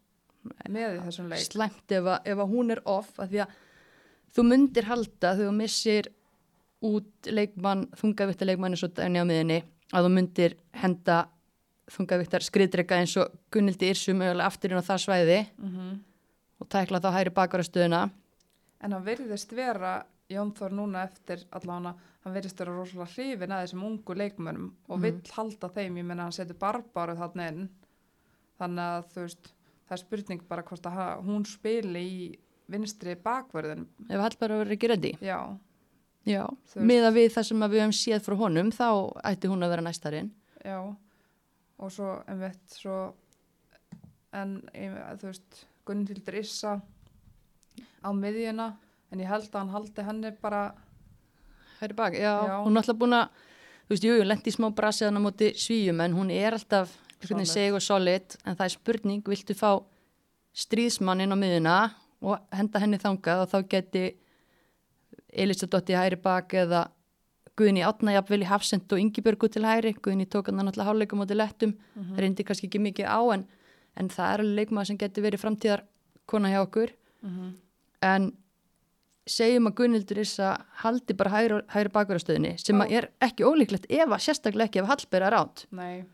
[0.66, 1.44] með í þessum leik.
[1.46, 3.56] Slæmt ef að, ef að hún er off að því að
[4.34, 6.10] þú myndir halda þegar þú missir
[6.88, 9.62] út leikmann, þungavíktar leikmann eins og dæni á miðinni
[9.94, 11.22] að þú myndir henda
[11.94, 15.96] þungavíktar skriðdrega eins og Gunnildi Irsu mögulega aftur inn á það svæði mm
[16.58, 17.98] og tækla þá hæri bakvarastöðuna
[18.82, 19.92] en hann verðist vera
[20.28, 21.92] Jón Þór núna eftir allavega
[22.24, 26.26] hann verðist vera rosalega hrifin að þessum ungu leikmönnum og vill halda þeim ég menna
[26.26, 27.68] hann setur barbáru þarna inn.
[28.58, 29.48] Þannig að þú veist
[29.86, 32.28] það er spurning bara hvort að hún spili í
[32.68, 35.38] vinstri bakvörðin ef Hallberg verður ekki reddi já,
[36.28, 36.42] Já,
[36.74, 36.82] veist.
[36.90, 38.88] miða við það sem að við höfum séð frá honum þá
[39.30, 40.32] ætti hún að vera næstarinn.
[40.66, 40.80] Já
[41.78, 42.98] og svo einmitt svo
[44.34, 46.78] en þú veist Gunnhildur Issa
[48.04, 48.72] á miðjuna
[49.12, 50.62] en ég held að hann haldi henni bara
[51.78, 52.56] hæri bak, já, Já.
[52.64, 53.28] hún er alltaf búin að
[53.86, 56.92] þú veist, jú, jú, lendi í smá brasiðan á móti svíjum en hún er alltaf
[57.24, 59.78] seg og solid en það er spurning, viltu fá
[60.58, 61.78] stríðsmann inn á miðuna
[62.20, 64.04] og henda henni þangað og þá geti
[65.28, 66.88] Elisabeth í hæri bak eða
[67.58, 71.26] Guðni Átna jafnvel í Hafsend og Ingibjörgu til hæri, Guðni tók hann náttúrulega háleikum á
[71.26, 71.72] til lettum,
[72.16, 73.46] reyndi kannski ekki mikið á en,
[73.98, 75.82] en það er alveg leikmaður sem geti verið framtíðar
[76.30, 76.92] kona hjá okkur.
[78.02, 78.30] En
[79.28, 84.08] segjum að Gunnildur Issa haldi bara hægri, hægri bakverðastöðinni sem að er ekki ólíklegt ef
[84.08, 85.66] að sérstaklega ekki ef Hallberg er átt.
[85.70, 86.04] nei.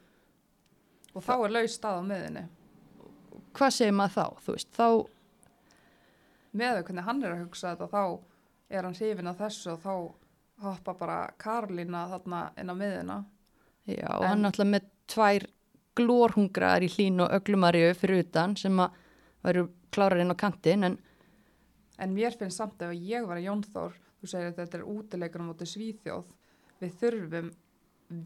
[1.14, 2.40] Og þá er laus stað á miðjunni.
[3.54, 4.40] Hvað segir maður þá?
[4.42, 4.88] Þú veist, þá,
[6.58, 8.02] með þau hvernig hann er að hugsa þetta þá
[8.74, 9.94] er hann hrifin af þessu og þá
[10.62, 13.16] hoppa bara Karolína þarna inn á miðuna
[13.86, 15.46] já, En- hann alltaf með tvær
[15.98, 18.90] glórhungraðar í hlín og öglumarju fyrir utan sem að
[19.44, 20.98] veru klárar inn á kantin en
[21.98, 25.42] En mér finnst samt ef ég var að Jónþór, þú segir að þetta er útileikur
[25.42, 26.24] á móti Svíþjóð,
[26.80, 27.50] við þurfum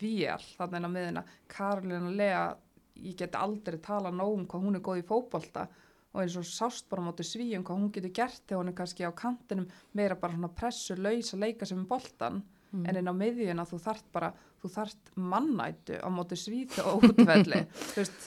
[0.01, 1.23] vél þannig að miðina.
[1.53, 2.57] Karolina Lea,
[2.97, 5.67] ég get aldrei tala nóg um hvað hún er góð í fótbolta
[6.15, 8.77] og eins og sást bara á móti Svíum hvað hún getur gert þegar hún er
[8.79, 12.43] kannski á kantinum meira bara svona pressu, laus að leika sem boltan.
[12.73, 12.85] Mm.
[12.85, 17.63] En inn á miðjuna þú þart bara, þú þart mannætu á móti Svíþjóð og útvelli.
[17.95, 18.27] þú veist,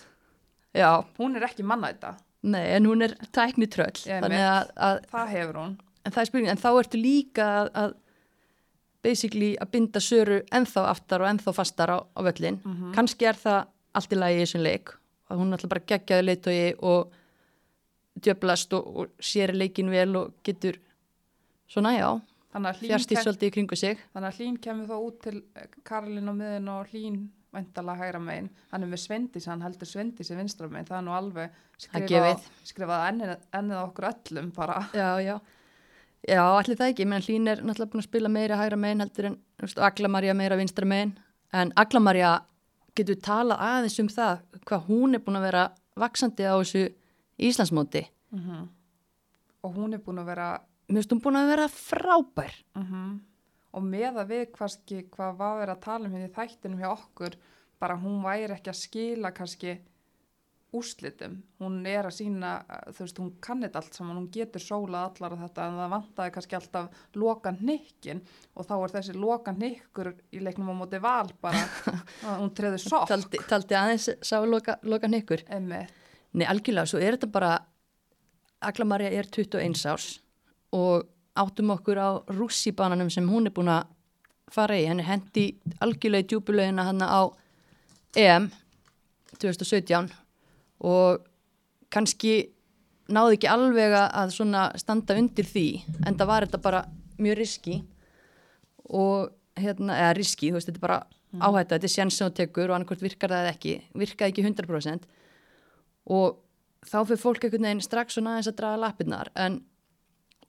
[0.74, 0.89] já,
[1.20, 5.60] hún er ekki mannæta, nei, en hún er tæknitröll Ég þannig að, að það hefur
[5.62, 5.76] hún.
[6.02, 7.94] en það er spurning, en þá ertu líka að, að
[9.06, 13.38] basically að binda söru ennþá aftar og ennþá fastar á, á völlin Mm kannski er
[13.38, 13.62] það
[13.98, 14.94] allt í lagi í þessum leik
[15.30, 17.13] að hún ætla bara geggjaði leitói og
[18.19, 20.80] djöblast og, og sér leikin vel og getur
[21.71, 22.10] svona já,
[22.52, 25.38] fjárstýrt svolítið í kringu sig Þannig að Hlín kemur þá út til
[25.88, 27.21] Karolín á miðin og Hlín
[27.52, 28.50] væntalega hægra megin.
[28.71, 30.88] Hann er með Svendis, hann heldur Svendis í vinstra megin.
[30.88, 34.78] Það er nú alveg skrifað, skrifað ennið, ennið okkur öllum bara.
[34.95, 35.36] já, já
[36.28, 39.30] já, allir það ekki, menn Hlín er náttúrulega búin að spila meira hægra megin heldur
[39.32, 39.38] en
[39.88, 41.15] Aglamarja meira vinstra megin
[41.54, 42.34] en Aglamarja
[42.97, 45.63] getur talað aðeins um það hvað hún er búin að vera
[46.00, 46.84] vaksandi á þessu
[47.41, 48.69] Íslandsmóti Mm
[49.62, 50.45] Og hún er búin að vera,
[50.89, 53.19] mér finnst hún búin að vera frábær mm
[53.71, 57.38] og með að við kannski hvað var að tala um hérna í þættinum hjá okkur,
[57.80, 59.77] bara hún væri ekki að skila kannski
[60.75, 61.38] úrslitum.
[61.60, 62.51] Hún er að sína,
[62.95, 66.34] þú veist, hún kannit allt saman, hún getur sólað allar að þetta en það vantaði
[66.38, 68.21] kannski alltaf loka hnykkin
[68.56, 71.63] og þá er þessi loka hnykkur í leiknum á móti val bara,
[72.41, 73.10] hún treður sokk.
[73.12, 76.01] taldi, taldi aðeins sá loka, loka nykkur Einmitt.
[76.32, 77.56] Nei, algjörlega, svo er þetta bara
[78.62, 80.20] Aglamarja er 21 árs
[80.72, 83.89] og áttum okkur á rússibananum sem hún er búin að
[84.52, 85.46] fara í, henni hendi
[85.82, 87.22] algjörlega í djúbulegina hann á
[88.20, 88.50] EM
[89.39, 90.12] 2017
[90.88, 91.24] og
[91.91, 92.52] kannski
[93.12, 95.67] náði ekki alveg að svona standa undir því
[96.06, 96.84] en það var þetta bara
[97.22, 97.80] mjög riski
[98.91, 101.00] og hérna, eða riski, þú veist, þetta er bara
[101.41, 105.10] áhætta, þetta er sjans sem þú tekur og annarkvort virkar það ekki, virkaði ekki 100%
[106.06, 106.40] og
[106.88, 109.32] þá fyrir fólk einhvern veginn strax svona aðeins að draga lappirnar.
[109.36, 109.60] En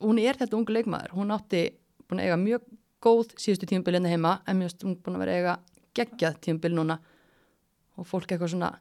[0.03, 1.65] hún er þetta ungu leikmaður, hún átti
[2.09, 2.71] búin að eiga mjög
[3.03, 5.57] góð síðustu tímabil hérna heima en finnst hún búin að vera að eiga
[5.99, 6.99] geggjað tímabil núna.
[8.01, 8.73] Og fólk eitthvað svona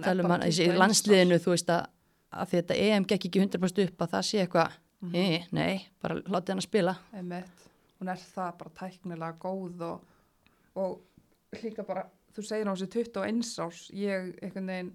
[0.00, 0.80] tala um hann í 21 árs.
[0.82, 1.84] landsliðinu þú veist að,
[2.32, 6.54] að þetta EM gekk ekki 100% upp að það sé eitthvað, mm nei, bara látið
[6.54, 6.96] hann að spila.
[7.12, 7.68] Einmitt.
[8.00, 10.04] Hún er það bara tæknilega góð og,
[10.82, 14.92] og líka bara, þú segir á þessi 21 árs, ég einhvern veginn,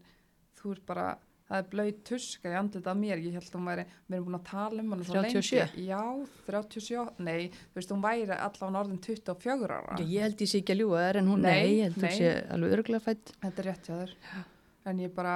[0.57, 1.05] þú er bara,
[1.47, 4.27] það er blöyt tuska í andlit af mér, ég held að hún væri, við erum
[4.27, 5.59] búin að tala um hann svo 37?
[5.61, 5.85] lengi.
[5.87, 6.01] Já,
[6.47, 9.97] 37, nei, þú veist, hún væri allavega orðin 24 ára.
[10.01, 11.99] Já, ég held ég sé ekki að ljúga þér en hún, Nei, nei, ég held
[12.01, 14.15] hún sé alveg örgulega fætt Þetta er rétt hjá þér.
[14.87, 15.35] En ég bara,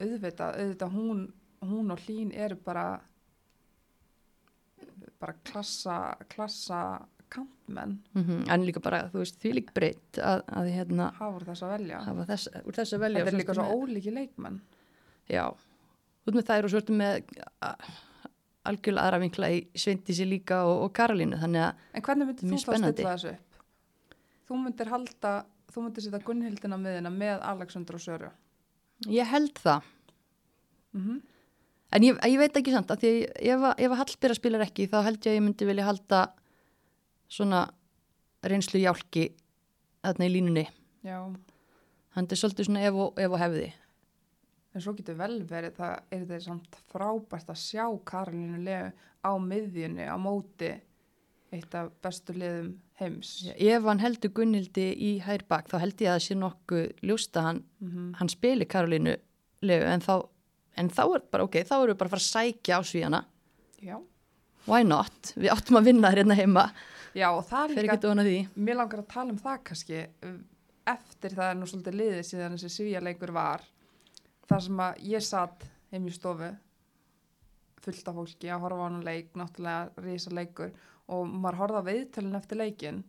[0.00, 1.24] auðvitað, auðvitað, hún,
[1.70, 2.86] hún og Hlín eru bara,
[5.20, 5.96] bara klassa,
[6.32, 6.82] klassa
[7.30, 11.62] kantmenn, mm en líka bara, þú veist, því lík breytt að, að hérna hafur þess
[11.66, 12.00] að velja.
[12.06, 14.60] hafa þess, úr þess að velja Þetta er líka svo ólíki leikmenn.
[15.30, 15.44] Já,
[16.26, 17.22] út með þær og svo ertu með
[18.70, 22.58] algjörlega aðra vinkla í Sveindísi líka og, og Karolínu þannig að En hvernig myndir þú
[22.60, 23.62] þá stilla þessu upp?
[24.50, 25.32] Þú myndir halda,
[25.70, 28.30] þú myndir setja Gunnhildina miðina með Alexander og Söru.
[29.08, 29.88] ég held það
[30.92, 31.20] Mm
[31.90, 34.62] en ég, ég veit ekki samt að því að ef, að- ef að Hallbyrra spilar
[34.62, 36.18] ekki þá held ég að ég myndi vilja halda
[37.30, 37.64] svona
[38.46, 39.30] reynslu hjálki
[40.02, 40.66] þarna í línunni.
[41.06, 41.20] Já,
[42.16, 43.70] hann er svolítið svona ef og, ef og hefði.
[44.70, 49.32] En svo getur vel verið, það er þeir samt frábært að sjá Karolínu Leu á
[49.42, 50.70] miðjunni, á móti
[51.50, 53.32] eitt af bestu liðum heims.
[53.48, 56.84] Já, ef hann heldur Gunnhildi í hær bak þá held ég að það sé nokkuð
[57.10, 59.16] ljósta hann, Mm hann spili Karolínu
[59.66, 60.14] legu en þá,
[60.78, 63.20] en þá er bara ok, þá erum við bara að fara að sækja á svíjana
[63.80, 63.96] Já.
[64.66, 66.64] why not, við áttum að vinna þér hérna heima
[67.16, 67.98] Já, og það er líka,
[68.54, 70.00] mér langar að tala um það kannski,
[70.90, 73.64] eftir það er nú svolítið liðið síðan þessi svíjarleikur var,
[74.46, 76.50] þar sem að ég satt heim í stofu,
[77.80, 80.74] fullt af fólki að horfa á hann leik, náttúrulega rísa leikur
[81.10, 83.02] og maður horfði á viðtölun eftir leikin,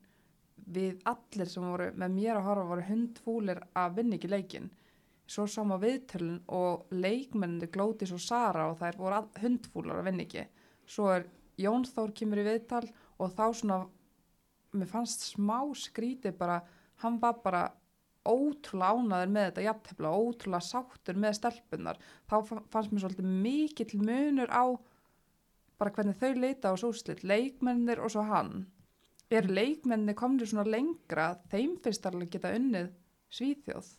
[0.72, 4.72] við allir sem voru með mér að horfa voru hundfúlir að vinna ekki leikin.
[5.30, 10.48] Svo maður viðtölun og leikmennir glóti svo Sara og þær voru hundfúlar að vinna ekki.
[10.88, 11.28] Svo er
[11.62, 12.86] Jón Þór kemur í viðtal
[13.22, 13.78] og þá svona,
[14.74, 16.60] mér fannst smá skrítið bara,
[17.04, 17.64] hann var bara
[18.28, 22.00] ótrúlega ánaður með þetta jafntefla, ótrúlega sáttur með stelpunar.
[22.30, 24.64] Þá fa- fannst mér svolítið mikill munur á
[25.82, 28.68] bara hvernig þau leita á súslit, leikmennir og svo hann.
[29.32, 32.92] Er leikmennir komnir svona lengra, þeim finnst alveg geta unnið
[33.34, 33.90] svíþjóð?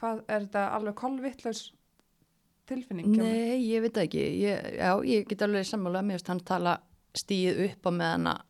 [0.00, 1.60] Hvað, er þetta alveg kolvittlaus
[2.66, 3.12] tilfinning?
[3.14, 4.24] Nei, ég veit ekki.
[4.42, 6.78] Ég, já, ég get alveg sammála með hann tala
[7.14, 8.40] stíð upp á meðan að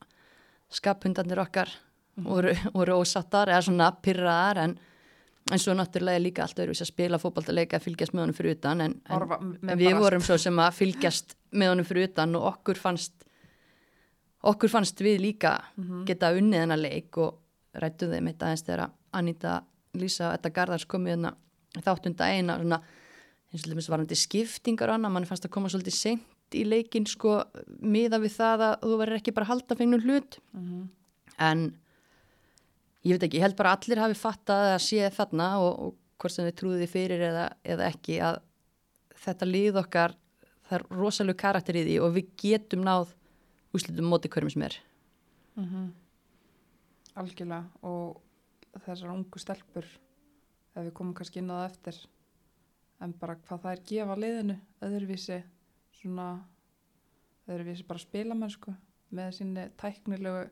[0.74, 1.68] skaphundarnir okkar
[2.16, 2.24] Mhm.
[2.31, 4.79] voru, voru ósattar eða svona pyrraðar en,
[5.50, 8.55] en svo náttúrulega er líka allt öðru að spila fótballtaleika að fylgjast með honum fyrir
[8.55, 12.07] utan en, en, Horfa með en við vorum svo sem að fylgjast með honum fyrir
[12.12, 13.24] utan og okkur fannst
[14.44, 16.05] okkur fannst við líka Mhm.
[16.07, 17.38] geta unnið hennar leik og
[17.74, 19.62] rættu þeim eitt aðeins þegar Anita
[19.94, 21.35] Lísa og þetta Garðars komið hérna
[21.83, 22.81] þáttunda eina svona,
[23.53, 26.22] eins og lemmis varandi skiptingar og annað, mann fannst að koma svolítið seint
[26.55, 27.38] í leikin sko
[27.81, 30.83] miða við það að þú verður ekki bara að halda fengnum hlut Mhm.
[31.38, 31.64] en
[33.05, 36.33] ég veit ekki, ég held bara allir hafi fattað að sé þarna og, og hvort
[36.33, 38.38] sem þið trúið því fyrir eða, eða ekki að
[39.25, 40.14] þetta lið okkar
[40.69, 43.12] það er rosalega karakter í því og við getum náð
[43.75, 44.79] úslitum móti hverjum sem er
[45.57, 45.90] Mhm.
[47.14, 48.21] Algjörlega og
[48.85, 49.85] þessar ungu stelpur
[50.75, 51.99] ef við komum kannski inn á það eftir
[53.05, 55.37] en bara hvað það er gefa liðinu öðruvísi
[56.05, 56.29] svona
[57.51, 58.75] öðruvísi bara spilamennsku
[59.14, 60.45] með sinni tæknilegu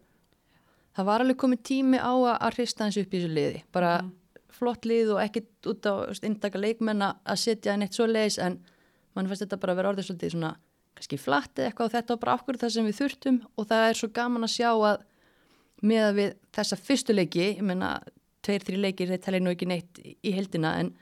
[0.97, 4.11] það var alveg komið tími á að, hrista hans upp í þessu liði bara Mhm.
[4.53, 5.95] flott lið og ekkit út á
[6.29, 8.59] indaka leikmenn að setja neitt svo leis en
[9.15, 10.57] mann fannst þetta bara að vera orðið svolítið svona
[10.95, 13.89] kannski flatt eða eitthvað og þetta var bara okkur það sem við þurftum og það
[13.89, 15.03] er svo gaman að sjá að
[15.83, 18.01] með að við þessa fyrstu leiki, ég menna
[18.43, 20.93] tveir, þrjí leikir, þeir telja nú ekki neitt í heldina en,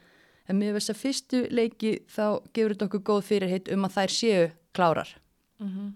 [0.51, 4.47] en með þessa fyrstu leiki þá gefur þetta okkur góð fyrirheit um að þær séu
[4.77, 5.17] klárar.
[5.63, 5.93] Mm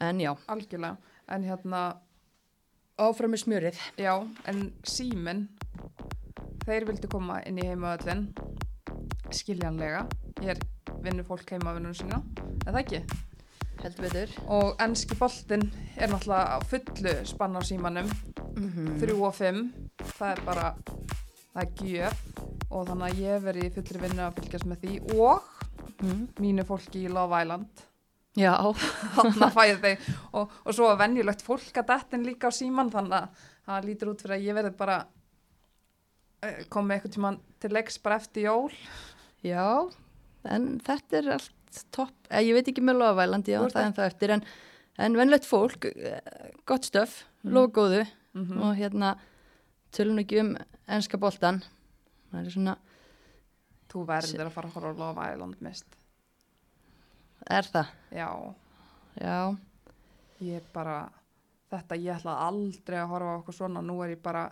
[0.00, 0.96] en já, algjörlega.
[1.26, 1.78] En hérna,
[3.02, 3.78] áfram með smjörið.
[3.98, 4.14] já,
[4.46, 5.48] en símin
[6.62, 8.28] þeir vildu koma inn í heimaöllin
[9.34, 10.06] skiljanlega.
[10.38, 10.60] Hér
[11.02, 12.22] vinnur fólk heimavinnunum sína
[12.66, 13.02] er það ekki?
[14.46, 18.10] og ennski boltinn er náttúrulega fullu spann á símanum.
[18.58, 19.60] Mm 3 og 5
[20.18, 20.74] það er bara
[21.52, 25.46] það er gjöf og þannig að ég í fullri vinnu að fylgjast með því og
[26.02, 26.24] mm.
[26.42, 27.84] mínu fólki í Love Island.
[28.38, 28.52] Já,
[30.36, 34.12] og, og svo er venjulegt fólk að dettin líka á síman þannig að það lítur
[34.12, 34.98] út fyrir að ég verði bara
[36.44, 38.74] eh, komið eitthvað tíman til leiks bara eftir jól.
[39.44, 39.88] Já,
[40.48, 43.88] en þetta er allt topp, eh, ég veit ekki með lofælandi já, Þú ert það
[43.88, 44.44] er það eftir, en,
[45.08, 47.52] en venlegt fólk, eh, gott stöf, mm.
[47.56, 49.16] lofgóðu mm og hérna
[49.90, 50.50] tölun ekki um
[50.86, 51.62] enska boltan,
[52.30, 52.76] það er svona,
[53.88, 55.98] þú verður að fara að horfa á Love Island mist
[57.48, 58.28] er það, já,
[59.22, 59.38] já,
[60.44, 60.98] ég bara
[61.72, 63.84] þetta ég ætla aldrei að horfa á okkur svona.
[63.84, 64.46] Nú er ég bara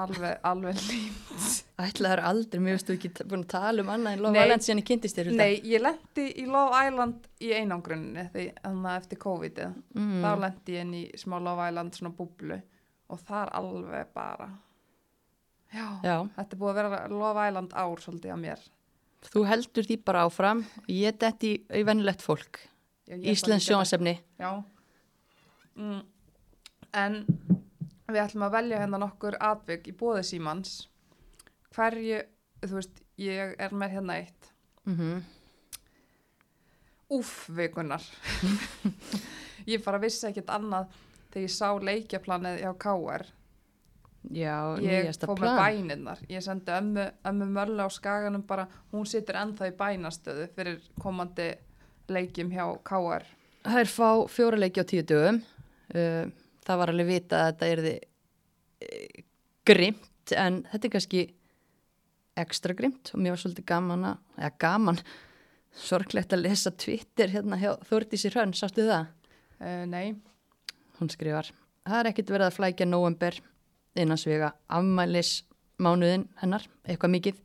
[0.00, 4.24] alveg, alveg límt ætlaður aldrei, mér veistu ekki búin að tala um annað en Nei.
[4.26, 8.98] lofælandi síðan ég kynntist þér Nei, ég lendi í Love Island í einangrunni þannig að
[8.98, 9.78] eftir COVID-ið.
[9.98, 10.18] Mm.
[10.24, 12.60] þá lendi ég inn í smá Love Island svona búblu
[13.12, 14.48] og það er alveg bara
[15.72, 18.62] já, Já, þetta er búið að vera Love Island ár svolítið að mér.
[19.32, 21.52] Þú heldur því bara áfram, ég detti
[21.86, 22.62] venlegt fólk,
[23.12, 24.62] Íslands sjónsefni, Já.
[25.76, 26.02] Mm.
[26.92, 27.22] En
[28.12, 30.82] við ætlum að velja hérna nokkur atvik í bóði símans.
[31.72, 32.18] Hverju,
[32.66, 34.52] þú veist, ég er með hérna eitt.
[34.84, 35.22] Mm
[37.12, 38.02] Úff, vikunar
[39.72, 40.94] Ég bara vissi ekkert annað
[41.32, 43.24] þegar ég sá leikjaplanið hjá KR
[44.30, 45.58] já, ég fór með plan.
[45.58, 50.78] bæninnar ég sendi ömmu, ömmu mörlu á skaganum bara, hún situr ennþá í bænastöðu fyrir
[51.02, 51.50] komandi
[52.12, 53.26] leikjum hjá KR
[53.62, 55.36] Það er fá fjóra leiki á tíu dögum.
[55.94, 56.26] Uh,
[56.66, 58.00] það var alveg vita að þetta er þið
[59.68, 61.22] grimt en þetta er kannski
[62.42, 65.00] ekstra grimt og mér var svolítið gaman að, eða gaman,
[65.88, 69.10] sorglegt að lesa Twitter hérna hjá Þórdísi Hrönn, sástu það?
[69.60, 70.14] uh, nei,
[70.98, 71.48] Hún skrifar,
[71.86, 73.38] það er ekkit verið að flækja november
[73.96, 75.42] innansvega afmælis
[75.82, 77.40] mánuðin hennar, eitthvað mikið.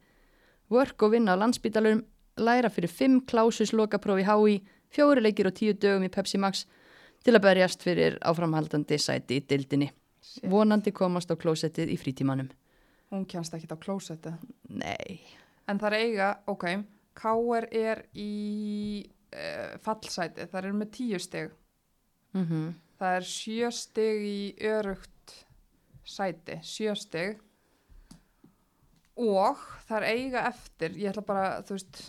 [0.72, 2.04] Work og vinna á landsbítalurum,
[2.38, 4.60] læra fyrir fimm klásus lokaprófi HÍ,
[4.94, 6.66] fjóri leikir og tíu dögum í Pepsi Max
[7.24, 9.90] til að berjast fyrir áframhaldandi sæti í dildinni.
[10.22, 12.50] shit, Vonandi komast á klósettið í frítímanum.
[13.12, 14.34] hún kjænst ekki á klósetti
[14.70, 15.22] Nei.
[15.68, 16.66] en það er eiga, ok
[17.16, 21.52] KR er í uh, fallsæti, það er með tíu stig
[22.34, 25.12] Mm það er sjö stig í örugt
[26.08, 27.38] sæti, sjö stig
[29.18, 32.02] og það er eiga eftir, ég ætla bara þú veist,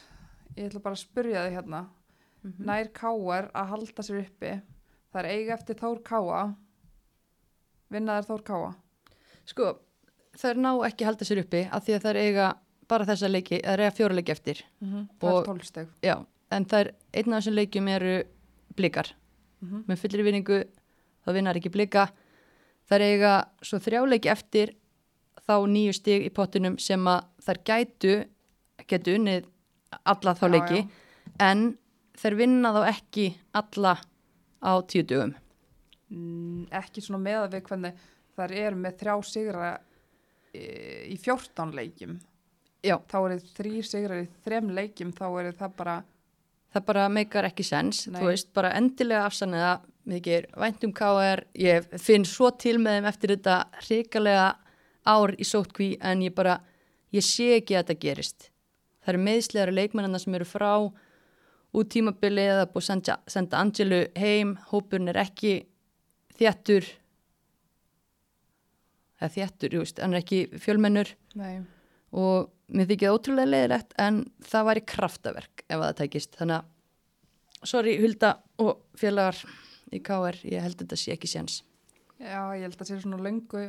[0.59, 1.87] ég ætla bara að spyrja þig hérna
[2.45, 2.65] Mhm.
[2.69, 4.51] nær káar að halda sér uppi
[5.13, 6.55] það er eiga eftir Þór Káa
[7.91, 8.75] vinna þær Þór Káa
[9.45, 9.79] Sko,
[10.37, 12.47] það er ná ekki að halda sér uppi af því að það er eiga
[12.89, 14.63] bara þessa leiki, það er eiga fjóra leiki eftir.
[14.81, 18.25] það Og- er tólsteg Já, en það er einn af þessum leikjum eru
[18.77, 19.13] blikar.
[19.61, 19.85] Mhm.
[19.89, 20.65] Með fullir vinningu,
[21.27, 22.11] þá vinnar ekki blika.
[22.89, 24.73] Er eiga svo þrjáleiki eftir,
[25.45, 28.15] þá nýju stig í pottunum sem að þær gætu
[28.89, 29.49] getu unnið
[30.09, 30.81] alla þá Já, leiki
[31.45, 31.67] en
[32.19, 33.27] þær vinna þá ekki
[33.61, 33.99] alla
[34.65, 35.37] á tíu dögum
[36.09, 39.67] Mm, ekki svona með við hvernig þær eru með þrjá sigra
[40.57, 40.63] e,
[41.13, 42.15] í 14 leikjum
[42.81, 42.95] Já.
[43.11, 45.97] þá eru þrý sigrar í þrem leikjum þá eru það bara
[46.73, 48.23] það bara meikar ekki sens Nei.
[48.23, 49.75] þú veist, bara endilega afsanniða
[50.09, 54.49] mikið væntum KR, ég finn svo til með þeim eftir þetta hrikalega
[55.09, 56.59] ár í sótkví en ég bara,
[57.15, 58.49] ég sé ekki að þetta gerist.
[59.05, 64.57] Það eru meðslegar leikmennina sem eru frá út tímabili eða búið senda, senda Angelu heim,
[64.71, 65.55] hópurinn er ekki
[66.39, 66.87] þjættur
[69.19, 71.11] eða þjættur, ég veist, hann er ekki fjölmennur.
[71.39, 71.61] Nei,
[72.15, 76.37] og mér þykir það ótrúlega leiðilegt en það væri kraftaverk ef það tækist.
[76.39, 79.41] Þannig að sorry Hulda og félagar
[79.93, 81.61] í KR ég held að þetta sé ekki séns.
[82.19, 83.69] Já ég held að sé svona löngu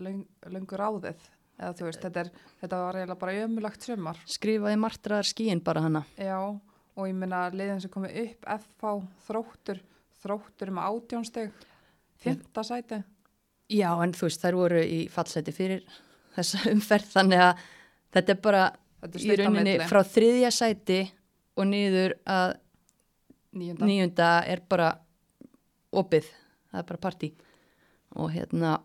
[0.00, 1.28] löng, löngu ráðið.
[1.60, 4.20] Eða þú veist, þetta, er, þetta var eiginlega bara ömulagt sumar.
[4.24, 6.04] Skrifaði martraðar skíin bara hana.
[6.16, 8.94] Já, og ég minna liðin sem komið upp FH
[9.26, 9.82] þróttur,
[10.22, 11.66] þróttur með átjónsteg
[12.20, 13.02] fymta sæti.
[13.70, 15.84] Já en þú veist þær voru í fallseti fyrir
[16.36, 17.64] þessa umferð þannig að
[18.16, 18.64] þetta er bara
[19.04, 21.00] þetta er í rauninni frá þriðja sæti
[21.60, 22.56] og niður að
[23.56, 23.86] níunda.
[23.88, 24.90] Nýjunda er bara
[25.92, 26.28] opið,
[26.70, 27.32] það er bara partí.
[28.18, 28.76] Og hérna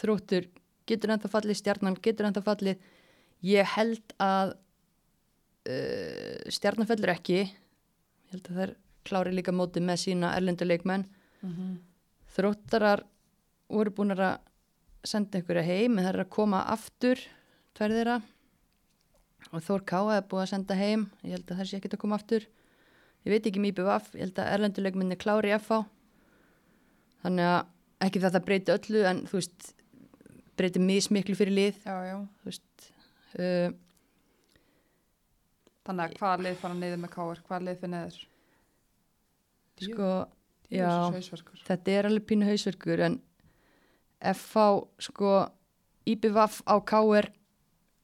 [0.00, 0.46] þróttur
[0.88, 2.80] getur ennþá fallið, stjarnan getur ennþá fallið.
[3.46, 4.54] Ég held að
[5.68, 7.40] uh, stjarnan fellur ekki.
[7.44, 8.74] Ég held að þær
[9.08, 11.06] klári líka móti með sína erlenduleikmenn
[11.40, 11.78] Mhm.
[12.36, 13.00] þróttarar
[13.72, 14.38] voru búin að
[15.08, 17.16] senda einhverja heim en það er að koma aftur
[17.74, 18.16] tvær þeirra.
[19.54, 21.06] Og Þór Káa er búin að senda heim.
[21.24, 22.44] Ég held að það sé ekkert að koma aftur
[23.26, 25.82] ég veit ekki mýpi vaff, ég held að erlenduleikminni klári FH
[27.24, 29.70] þannig að ekki það það breyti öllu en þú veist
[30.60, 31.78] breyti mismiklu fyrir lið.
[31.84, 32.90] Já, já, veist
[33.36, 33.72] uh,
[35.88, 38.20] þannig að hvaða lið fara niður með káir hvaða lið fyrir neður
[39.80, 40.08] sko,
[40.68, 40.84] já.
[40.84, 43.20] já, þetta er alveg pínu hausverkur en
[44.20, 44.64] FH
[45.00, 45.30] sko
[46.10, 47.30] IBVF á KR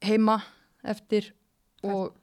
[0.04, 0.38] heima
[0.86, 1.32] eftir
[1.84, 2.16] og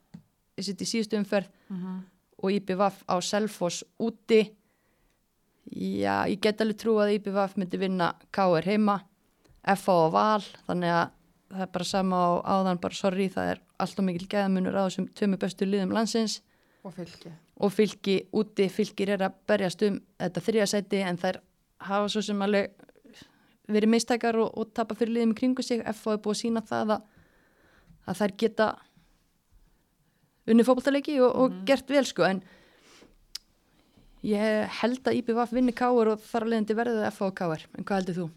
[0.57, 1.49] ég sitt í síðustu umferð.
[1.69, 2.01] Mhm.
[2.43, 4.43] Og IBVF á Selfoss úti.
[5.71, 8.99] Já, ég get alveg trú að IBVF myndi vinna KR heima
[9.63, 11.05] FH á val þannig að
[11.53, 15.07] það er bara sama á áðan bara sorry, það er alltaf mikil geðamunur á þessum
[15.15, 16.41] tveimu bestu liðum landsins.
[16.83, 17.31] Og fylki.
[17.63, 21.39] Og fylki úti, fylkir er að berjast um þetta þriðasæti en þær
[21.87, 22.73] hafa svo sem alveg
[23.71, 25.83] verið mistækar og, og tapa fyrir liðum kringu sig.
[25.85, 27.05] FH er búið að sína það að,
[28.09, 28.67] að þær geta
[30.47, 32.43] unni fótballtaleiki og, og gert vel sko en
[34.23, 37.83] ég held að IBVF vinni káur og þar að leiðandi verði FH og káur en
[37.87, 38.27] hvað heldur þú?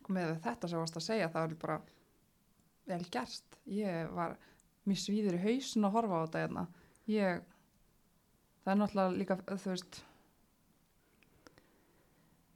[0.00, 1.80] sko með þetta sem varst að segja það var bara
[2.90, 3.58] vel gerst.
[3.70, 4.36] Ég var
[4.88, 6.62] mér svíður í hausin að horfa á þetta hérna.
[7.10, 7.42] Ég
[8.64, 10.00] það er náttúrulega líka þú veist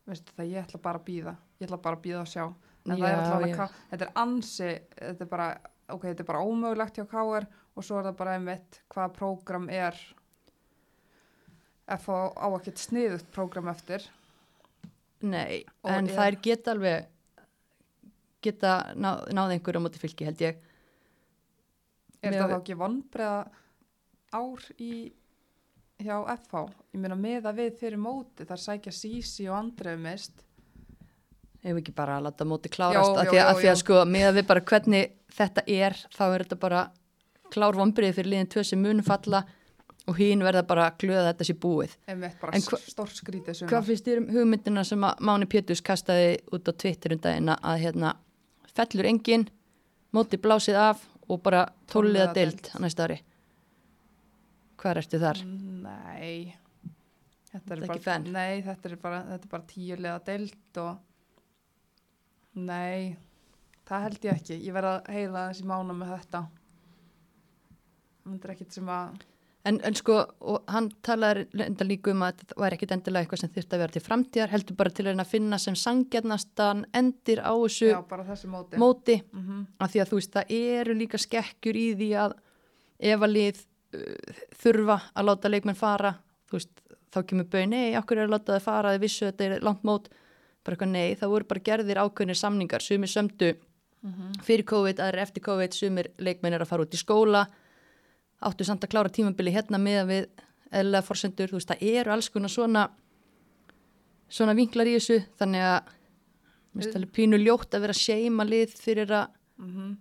[0.05, 2.44] veistu það ég ætla bara að býða ég ætla bara að býða og sjá.
[2.85, 3.55] En það er Já, alltaf já.
[3.64, 5.47] að þetta er ansi þetta er bara,
[5.94, 9.69] ok, þetta er bara ómögulegt hjá KR og svo er það bara einmitt hvaða prógram
[9.73, 9.97] er.
[11.99, 14.05] F á á ekkert sniðugt prógram eftir.
[15.25, 17.07] Nei, Og en er- þær geta alveg
[18.45, 20.57] geta náð, náð einhverju á móti fylki held ég.
[22.25, 23.49] Er það þá ekki vonbreiða
[24.33, 25.13] ár í
[26.01, 26.65] hjá FH?
[26.95, 30.33] Ég meina með að við fyrir móti þar sækja Sísi og Andreu mist.
[31.65, 33.09] Ef ekki bara að láta móti klárast?
[33.13, 35.13] Jó, af jó, því að, jó, að, því að sko með að við bara hvernig
[35.33, 36.81] þetta er þá er þetta bara
[37.55, 39.45] klár vonbrið fyrir liðin tvö sem mun falla
[40.05, 41.95] og hín verða bara að glöða þetta sé búið.
[42.11, 42.21] En
[43.57, 43.71] sumar.
[43.71, 47.53] Hvað finnst þér um hugmyndina sem að Máni Pétus kastaði út á Twitter um daginn
[47.55, 48.17] að hérna
[48.75, 49.47] fellur engin,
[50.14, 52.69] móti blásið af og bara tóliða deild.
[52.75, 53.21] á næsta ári.
[54.81, 55.40] Hvað ertu þar?
[55.47, 56.55] Nei.
[57.55, 60.94] Þetta Þetta er ekki bara, nei, þetta er bara, þetta er bara tíulega deilt og
[62.59, 63.17] nei,
[63.87, 64.59] það held ég ekki.
[64.67, 66.40] Ég verð að heyra þessi mána með þetta.
[68.25, 69.22] Þetta er ekkit sem að,
[69.64, 73.40] En, en sko, og hann talaði enda líka um að þetta væri ekkit endilega eitthvað
[73.40, 77.52] sem þurfti að vera til framtíðar, heldur bara til að finna sem sangjarnastan endir á
[77.56, 78.81] þessu já, bara þessi móti.
[78.83, 82.37] móti, mm af því að þú veist, það eru líka skekkjur í því að
[83.14, 86.12] ef að lið uh, þurfa að láta leikmenn fara,
[86.44, 89.48] þú veist, þá kemur bau, nei, okkur er að láta það fara, þið vissu þetta
[89.48, 90.12] er langt mót,
[90.60, 93.54] bara eitthvað nei, það voru bara gerðir ákveðnir samningar, sumir sömdu
[94.44, 97.46] fyrir COVID, aðrir eftir COVID, sumir leikmenn er að fara út í skóla,
[98.41, 100.27] áttu samt að klára tímabili hérna með við
[100.75, 102.89] eðlega forsendur, þú veist, það eru alls konar svona
[104.29, 105.93] svona vinklar í þessu, þannig að
[106.75, 109.93] Mér finnst alveg pínu ljótt að vera seima lið fyrir að Mm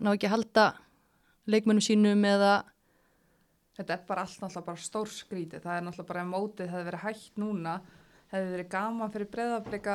[0.00, 0.66] ná ekki að halda
[1.50, 2.60] leikmönnum sínum eða
[3.80, 5.62] Þetta er bara allt náttúrulega bara stór skrítið.
[5.64, 7.74] Það er náttúrulega bara mótið hefði verið hægt núna,
[8.28, 9.94] hefði verið gaman fyrir breyðablika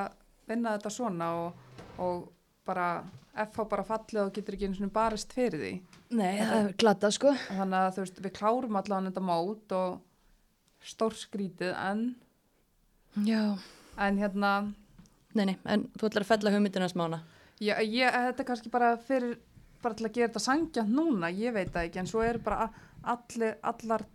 [0.50, 1.60] vinna þetta svona og,
[2.02, 2.24] og
[2.66, 2.89] bara
[3.36, 5.72] FH bara fallið og getur ekki einu svona barist fyrir því.
[6.16, 10.86] Nei, það er glata sko Þannig að þú veist, við klárum allavega þetta mót og
[10.86, 12.03] stór skrítið en,
[13.26, 13.41] Já,
[14.05, 14.51] en hérna,
[15.34, 17.22] nei, nei, en þú ætlar að fella hugmyndina smána
[17.63, 19.38] ég, ég, þetta er kannski bara fyrir,
[19.84, 22.70] bara til að gera þetta sangjant núna, ég veit það ekki, en svo er bara
[23.16, 24.05] allir, allar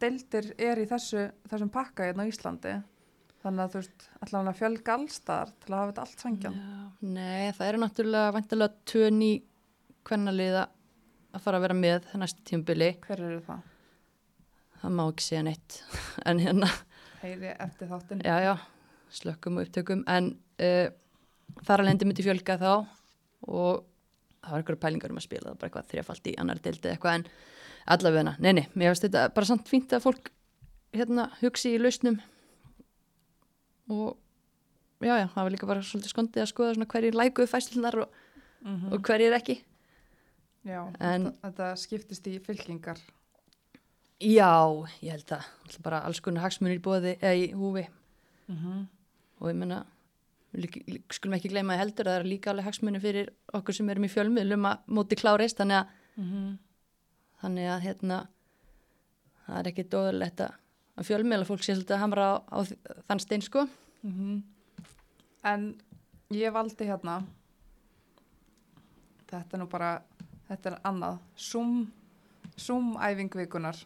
[0.00, 2.74] deildir er í þessu, þessum pakka hérna á Íslandi.
[3.44, 6.56] Þannig að þú veist, allavega að fjölga allstar til að hafa þetta allt sangjant.
[6.64, 9.30] Já, nei, það eru náttúrulega vantilega ný
[10.08, 10.62] kvennaliða
[11.34, 13.62] að fara að vera með næstu tímubili Hver eru það?
[14.80, 15.78] það má ekki segja neitt.
[16.28, 16.68] En hérna,
[17.22, 18.24] Heyri eftir þáttinn.
[18.24, 18.54] já, já.
[19.14, 20.04] Slökkum og upptökum.
[20.10, 20.32] En
[20.64, 20.88] uh,
[21.64, 23.84] þar að lendi myndi fjölga þá og
[24.44, 27.18] það var einhverja pælingar um að spila það bara eitthvað þrjafalt í annar deildi eitthvað
[27.18, 27.26] en
[27.94, 30.30] allavega, nei, nei, mér finnst þetta bara samt fínt að fólk
[30.94, 32.18] hérna hugsi í lausnum
[33.88, 34.16] og
[35.04, 38.08] já, já, það var líka bara svolítið skondið að skoða svona hverjir lækuðu fæslunar og,
[38.64, 39.58] Mm og hverjir ekki
[40.64, 42.96] Já, En- þetta, þetta skiptist í fylkingar.
[44.24, 44.48] Já,
[45.02, 45.32] ég held.
[45.36, 47.86] Alltaf bara alls konar hagsmunir bóði eða í húfi
[48.48, 48.86] Mm -hmm.
[49.40, 49.84] og ég menna,
[51.10, 54.04] skulum ekki gleyma að heldur að það er líka alveg hagsmunir fyrir okkur sem erum
[54.04, 56.58] í fjölmiðlum að móti klárist þannig að, Mm
[57.42, 58.26] þannig að hérna,
[59.46, 60.52] það er ekki dóðurlegt að,
[60.98, 62.58] að fjölmiðla fólk sé svolítið að hamra á, á
[63.08, 63.66] þann stein sko.
[64.02, 64.42] Mhm.
[65.44, 65.64] En
[66.32, 67.18] ég valdi hérna,
[69.28, 69.90] þetta er nú bara,
[70.48, 71.74] þetta er annað, Zoom,
[72.56, 73.76] Zoom æfingvikunar.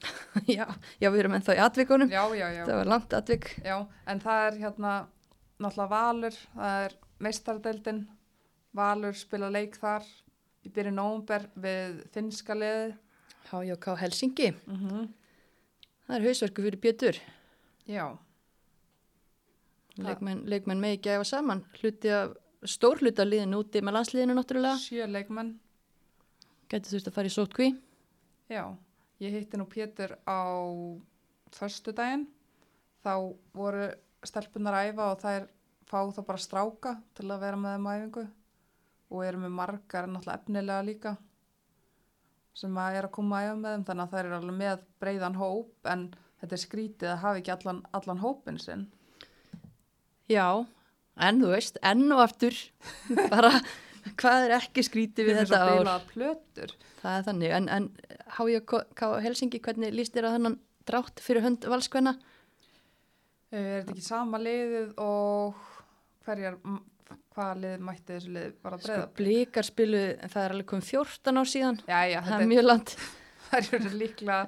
[0.48, 0.64] já,
[1.00, 2.10] já, við erum ennþá í atvikunum.
[2.12, 3.50] Já, já, já, Það var langt atvik.
[3.64, 3.76] já,
[4.08, 4.94] en það er hérna
[5.60, 8.02] náttúrulega Valur, það er meistaradeildin,
[8.76, 10.04] Valur spila leik þar
[10.64, 12.94] í byrju nómber við finska liði.
[13.50, 14.50] HJK Helsingi.
[14.66, 15.08] Mm -hmm.
[16.10, 17.18] Það er hausverku fyrir Bjötur.
[17.86, 18.04] Já,
[20.00, 21.60] Leikmenn, leikmenn með ekki að æfa saman.
[21.78, 22.32] Hluti af,
[22.68, 24.78] stór hluti af liðinu úti með landsliðinu náttúrulega.
[24.80, 25.52] sjö leikmenn.
[26.70, 27.68] Gæti þú veist að fara í sótkví.
[28.50, 28.64] Já,
[29.22, 30.40] ég hitti nú Pétur á
[31.54, 32.26] föstudaginn.
[33.04, 33.14] Þá
[33.56, 33.88] voru
[34.26, 35.48] stelpunar að æfa og þær
[35.90, 38.26] fá þá bara stráka til að vera með þeim á æfingu
[39.10, 41.16] og eru með margar náttúrulega efnilega líka
[42.56, 45.38] sem að er að koma að með þeim þannig að þær eru alveg með breiðan
[45.40, 46.06] hóp en
[46.40, 48.86] þetta er skrítið að hafa ekki allan, allan hópin sinn.
[50.30, 50.46] Já,
[51.20, 52.56] en þú veist, enn og aftur,
[53.32, 53.52] bara
[54.20, 55.92] hvað er ekki skrítið við þetta ár?
[57.00, 57.88] Það er þannig, en, en
[58.36, 62.16] HJK Helsingi, hvernig líst þér á þennan drátt fyrir hönd valskvenna?
[63.50, 65.58] Eh, Er þetta ekki sama liðið og
[66.26, 66.58] hverjar,
[67.36, 69.06] hvaða lið mætti þessu lið bara Sko, breyða?
[69.20, 72.94] blíkar spilu, það er alveg komið 14 ár síðan, Já, já, það er mjög land,
[73.50, 74.38] þær eru líklega,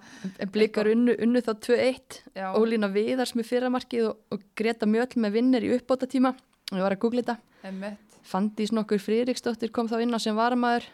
[0.45, 5.17] en blíkar unnu, unnu þá 2-1, já, Ólína Viðars með fyrramarkið og, og Greta Mjöll
[5.25, 6.35] með vinnir í uppbóta tíma,
[6.73, 7.39] ég var að googla þetta.
[7.71, 8.19] einmitt.
[8.23, 10.85] Fandís nokkur Friðriksdóttir kom þá inn á sem varamæður,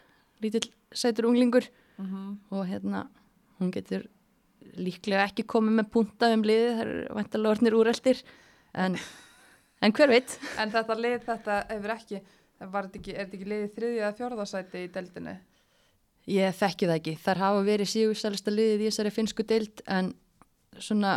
[0.41, 1.67] lítill sætur unglingur.
[2.01, 3.03] Mm og hérna
[3.59, 4.05] hún getur
[4.79, 8.21] líklega ekki komið með punta um liðið, það eru vantalega orðnir úreldir
[8.79, 8.95] en,
[9.83, 10.39] en hver veit?
[10.59, 12.21] En þetta lið, þetta hefur ekki,
[12.59, 15.37] ekki, er þetta ekki liðið þriðja eða fjórðasæti í deildinni?
[16.29, 20.11] Ég þekki það ekki, þar hafa verið sígurstælista liðið í þessari finsku deild en
[20.79, 21.15] svona,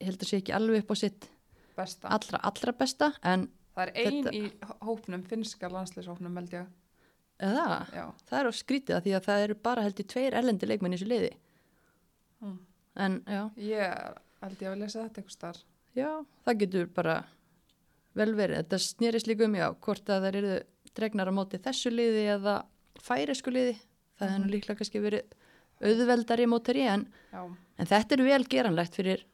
[0.00, 1.26] ég held að sé ekki alveg upp á sitt
[1.76, 2.08] Besta.
[2.12, 4.52] allra, allra besta en það er ein þetta- í
[4.86, 6.66] hópnum, finska landslýshópnum held ég.
[7.40, 7.78] eða,
[8.28, 10.92] það er á skrítið að því að það eru bara held í tveir erlendi leikmenn
[10.94, 11.32] í þessu liði
[12.42, 12.58] Mm.
[12.96, 15.62] en já, Ég held ég að lesa þetta eitthvað starf.
[15.96, 17.24] já, það getur bara
[18.18, 20.54] vel verið, þetta snýrist líka um já, hvort að það eru
[20.96, 22.56] dregnar á móti þessu liði eða
[23.02, 23.76] færisku liði
[24.18, 25.36] það hefur nú líklega kannski verið
[25.82, 27.42] auðveldari mótari en, Já.
[27.42, 29.24] en þetta er vel geranlegt fyrir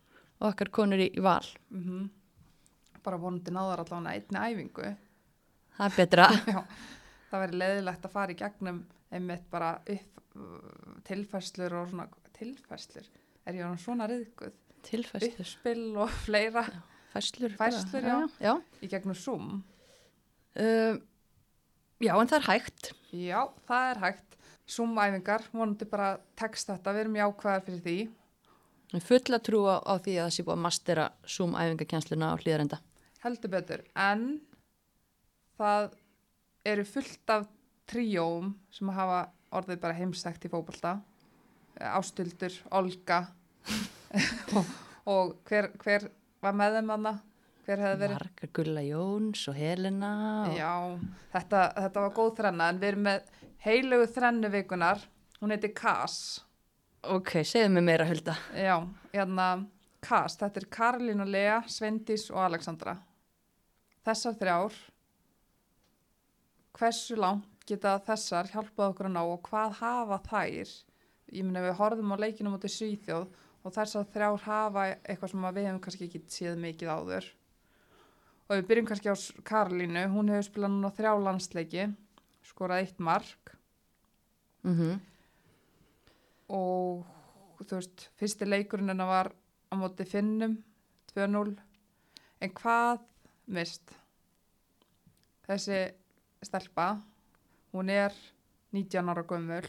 [0.45, 2.09] okkar konur í, í val Mm
[3.09, 4.89] Bara vonandi náðar allavega einni æfingu.
[5.76, 6.24] það er betra
[6.55, 6.62] Já.
[7.31, 8.81] Það verður leiðilegt að fara í gegnum
[9.14, 13.07] einmitt bara upp uh, tilfærslur og svona, tilfærslur?
[13.47, 14.57] Er ég orðin svona riðguð?
[14.89, 16.62] tilfæstur, Uppspill og fleira
[17.15, 17.73] fæslur bara.
[17.73, 18.55] Færslur, já, já.
[18.83, 19.51] í gegnum Zoom.
[20.59, 21.03] Um,
[22.03, 24.25] já, en það er hægt Já, það er hægt.
[24.69, 27.97] Zoom-æfingar, vonandi bara tekst þetta, við erum jákvæðar fyrir því.
[28.93, 32.41] Ég fulla trú á, á því að það sé búið að mastera Zoom æfingakennsluna á
[32.41, 32.79] hlýðarenda
[33.25, 34.27] Heldur betur, en
[35.59, 35.89] það
[36.69, 37.49] eru fullt af
[37.89, 39.23] tríóum sem hafa
[39.59, 40.99] orðið bara heimstækt í fótbolta.
[41.79, 43.23] Ástuldur, Olga
[44.53, 44.73] og,
[45.15, 46.09] og hver, hver
[46.45, 47.14] var með þeim aðna?
[47.68, 48.16] hver hefði verið?
[48.16, 50.11] Margar Gulla Jóns og Helena
[50.49, 50.53] og...
[50.57, 50.74] Já,
[51.34, 53.32] þetta, þetta var góð þrenna en við erum með
[53.64, 55.03] heilögu þrennu vikunar
[55.43, 56.20] hún heitir Kass
[57.09, 58.34] Ok, segðu mig meira Hulda.
[58.59, 58.74] Já,
[59.12, 59.45] hérna
[60.03, 62.97] Kass, þetta er Karolín og Lea, Svendís og Alexandra.
[64.05, 64.78] Þessar þrjár
[66.78, 70.74] hversu langt geta þessar hjálpað okkur að ná og hvað hafa þær?
[71.30, 73.28] Ég meina við horfum á leikinu mútið Svíþjóð
[73.69, 77.29] og þessar þrjár hafa eitthvað sem að við hefum kannski ekki séð mikið áður.
[78.49, 80.07] Og við byrjum kannski á Karolínu.
[80.14, 81.87] Hún hefur spilað núna þrjá landsleiki
[82.49, 83.53] skorað eitt mark.
[84.64, 84.99] Mm
[86.49, 89.31] og þú veist, fyrsti leikurinn hennar var
[89.69, 90.57] á móti Finnum
[91.12, 91.57] 2-0
[92.41, 93.03] en hvað
[93.53, 93.93] mist
[95.49, 95.81] þessi
[96.45, 96.89] stelpa
[97.75, 98.14] hún er
[98.73, 99.69] 19 ára gömul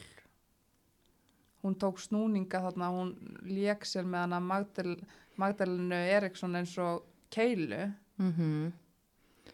[1.63, 3.13] hún tók snúninga þarna hún
[3.47, 4.95] lék sér með hana Magdal,
[5.39, 7.91] Magdalenu Eriksson eins og keilu.
[8.19, 8.71] -hmm.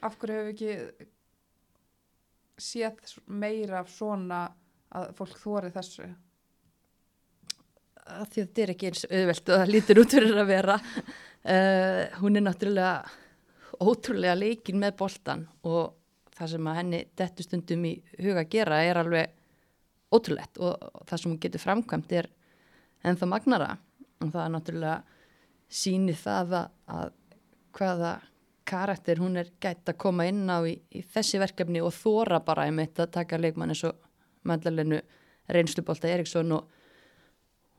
[0.01, 0.71] af hverju hefur ekki
[2.57, 4.51] séð meira af svona
[4.95, 6.07] að fólk þóri þessu?
[8.05, 10.79] Að því að þetta er ekki eins auðvelt og það lítur út fyrir að vera.
[11.45, 13.03] Uh, hún er náttúrulega
[13.81, 15.95] ótrúlega leikin með boltan og
[16.35, 19.33] það sem að henni dettu stundum í huga að gera er alveg
[20.15, 22.29] ótrúlegt og það sem hún getur framkvæmt er
[23.05, 23.71] ennþá magnara
[24.23, 24.97] og það er náttúrulega
[25.81, 27.11] síni það að, að
[27.75, 28.13] hvaða
[28.65, 32.65] karakter hún er gætt að koma inn á í, í þessi verkefni og þóra bara
[32.65, 33.99] einmitt að taka leikmann eins og
[34.45, 35.01] mandalinu
[35.51, 36.71] reynslubólta Eriksson og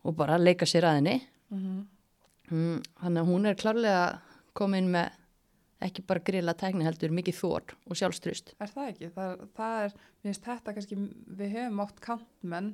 [0.06, 1.16] og bara leika sér að henni
[1.50, 1.84] mm -hmm.
[2.50, 4.18] mm, þannig að hún er klárlega
[4.52, 5.10] komin með
[5.82, 9.10] ekki bara grilla tækni heldur mikið þór og sjálfstrust Er það ekki?
[9.16, 10.96] Það, það er, mér finnst þetta kannski,
[11.40, 12.70] við hefum átt kantmenn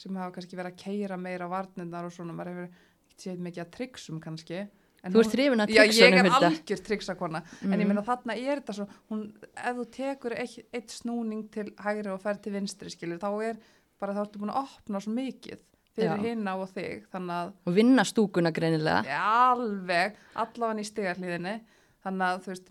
[0.00, 2.70] sem hafa kannski verið að keira meira varnirnar og svona, maður hefur
[3.10, 4.64] ekki séð mikið að tryggsum kannski.
[5.04, 7.88] En Þú ert hrifin að Já, ég er algjör tryggsakona, en ég Mhm.
[7.92, 9.20] meina þarna er þetta svo, hún,
[9.54, 13.56] ef þú tekur eitt, eitt snúning til hægri og fer til vinstri, skilur, þá er
[14.00, 15.58] bara þá ertu búin að opna svo mikið
[15.94, 16.22] fyrir Já.
[16.24, 21.60] hinna og þig, þannig að og vinna stúkuna greinilega alveg, allavega í stigarhlíðinni
[22.04, 22.70] þannig að þú veist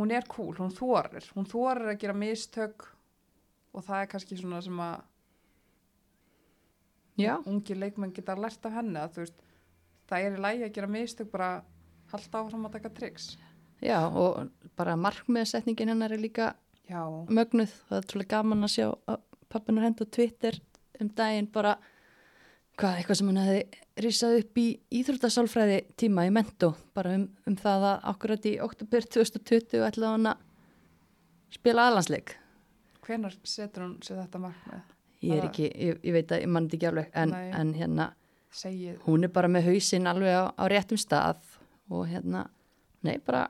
[0.00, 2.86] hún er cool, hún þorir, hún þorir að gera mistök
[3.74, 5.02] og það er kannski svona sem að
[7.20, 9.44] já, ungi leikmenn geta lært af henni að þú veist,
[10.10, 11.52] það er í lægi að gera mistök bara
[12.10, 13.32] halda áfram að taka triks
[13.80, 16.52] já og bara markmiðsetningin hennar er líka
[16.90, 17.72] já, mögnuð.
[17.88, 18.86] Það er trúlega gaman að sjá
[19.50, 20.58] pappinar henda á Twitter
[21.00, 21.76] um daginn bara
[22.80, 23.62] hvað, eitthvað sem hann hefði
[24.00, 24.66] risað upp í
[25.00, 30.30] íþróttasálfræði tíma í mentó, bara um, um það að akkurat í oktober 2020 ætlaði hann
[30.32, 30.46] að
[31.56, 32.36] spila aðlandsleik
[33.10, 34.96] hvenar setur hún sér þetta markmið?
[35.20, 38.06] Ég er ekki, ég, ég veit að ég mann ekki alveg en, en hérna,
[38.54, 41.42] segið, hún er bara með hausinn alveg á, á réttum stað
[41.90, 42.46] og hérna,
[43.04, 43.48] nei bara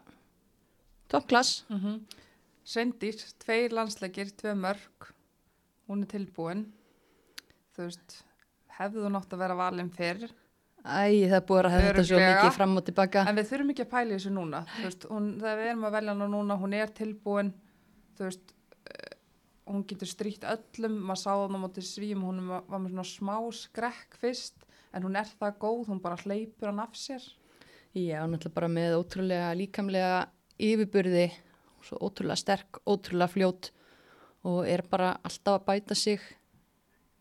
[1.13, 2.27] toppklass mm -hmm.
[2.71, 5.15] Sveindís, tveir landsleikir tvei mörg,
[5.89, 6.67] hún er tilbúin.
[7.75, 8.25] Þú veist
[8.79, 10.31] hefðu þú nátt að vera valin fyrr?
[10.81, 13.25] Æ, það er búið að hafa þetta svo mikið fram og tilbaka.
[13.29, 16.15] En við þurfum ekki að pæla þessu núna, veist, hún, þegar við erum að velja
[16.15, 17.51] hana núna, hún er tilbúin,
[18.17, 18.55] þú veist,
[18.89, 19.11] uh,
[19.69, 23.35] hún getur stríkt öllum, maður sá það á móti svím, hún var með svona smá
[23.61, 24.65] skrekk fyrst,
[24.97, 27.29] en hún er það góð, hún bara hleypur hann af sér.
[27.93, 30.17] Já, náttúrulega bara með ótrúlega líkamlega
[30.63, 31.29] yfirburði,
[31.85, 33.73] svo ótrúlega sterk, ótrúlega fljót
[34.49, 36.23] og er bara alltaf að bæta sig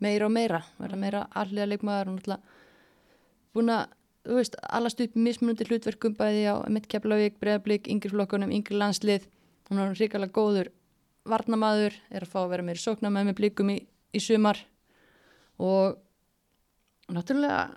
[0.03, 2.57] meira og meira, verða meira alliða leikmaður og náttúrulega
[3.55, 3.95] búin að,
[4.27, 9.25] þú veist, allast upp mismunandi hlutverkum bæði á mitt keflavík, breðablík, yngri flokkunum, yngri landslið,
[9.69, 10.71] hún er ríkala góður
[11.29, 13.79] varnamaður, er að fá að vera meira sóknar með með blíkum í,
[14.15, 14.61] í sumar
[15.59, 15.99] og
[17.11, 17.67] náttúrulega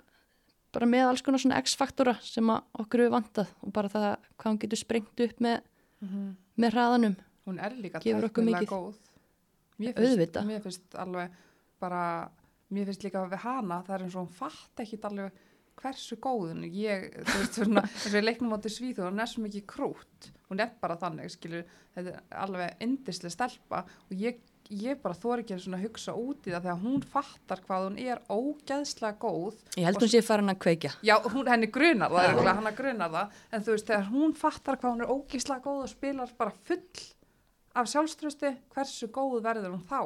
[0.73, 4.07] bara með alls konar svona X-faktora sem okkur hefur vantað og bara það
[4.39, 5.59] hvað hún getur sprengt upp með,
[6.57, 7.17] með hraðanum.
[7.43, 8.95] Hún er líka tæknilega góð.
[9.81, 10.47] Mér Auðvitað.
[10.47, 11.33] Mér finnst alveg
[11.83, 12.03] bara,
[12.73, 15.43] mér finnst líka við hana, það er eins og hún fatt ekki alveg
[15.79, 19.67] hversu góðun ég, þú veist, svona, og ég leiknum átti svíðu, hún er svo mikið
[19.69, 21.63] krút, hún er bara þannig, skilur,
[21.95, 23.83] þetta er alveg indislega stelpa.
[24.07, 27.87] Og ég, ég bara þóri ekki að hugsa út í það þegar hún fattar hvað
[27.87, 29.57] hún er ógeðslega góð.
[29.79, 30.93] Ég held hún sé farin að kveikja.
[31.05, 34.79] Já, hún, henni grunar það, örugglega, hann grunar það, en þú veist, þegar hún fattar
[34.79, 37.03] hvað hún er ógíslega góð og spilar bara full
[37.73, 40.01] af sjálfströsti, hversu góð verður hún þá?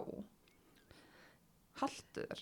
[1.82, 2.40] Haltu þér.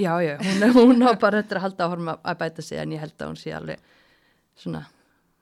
[0.00, 2.94] Já, já, hún, hún á bara eftir að halda áhorm að, að bæta sig en
[2.94, 3.82] ég held að hún sé alveg
[4.58, 4.84] svona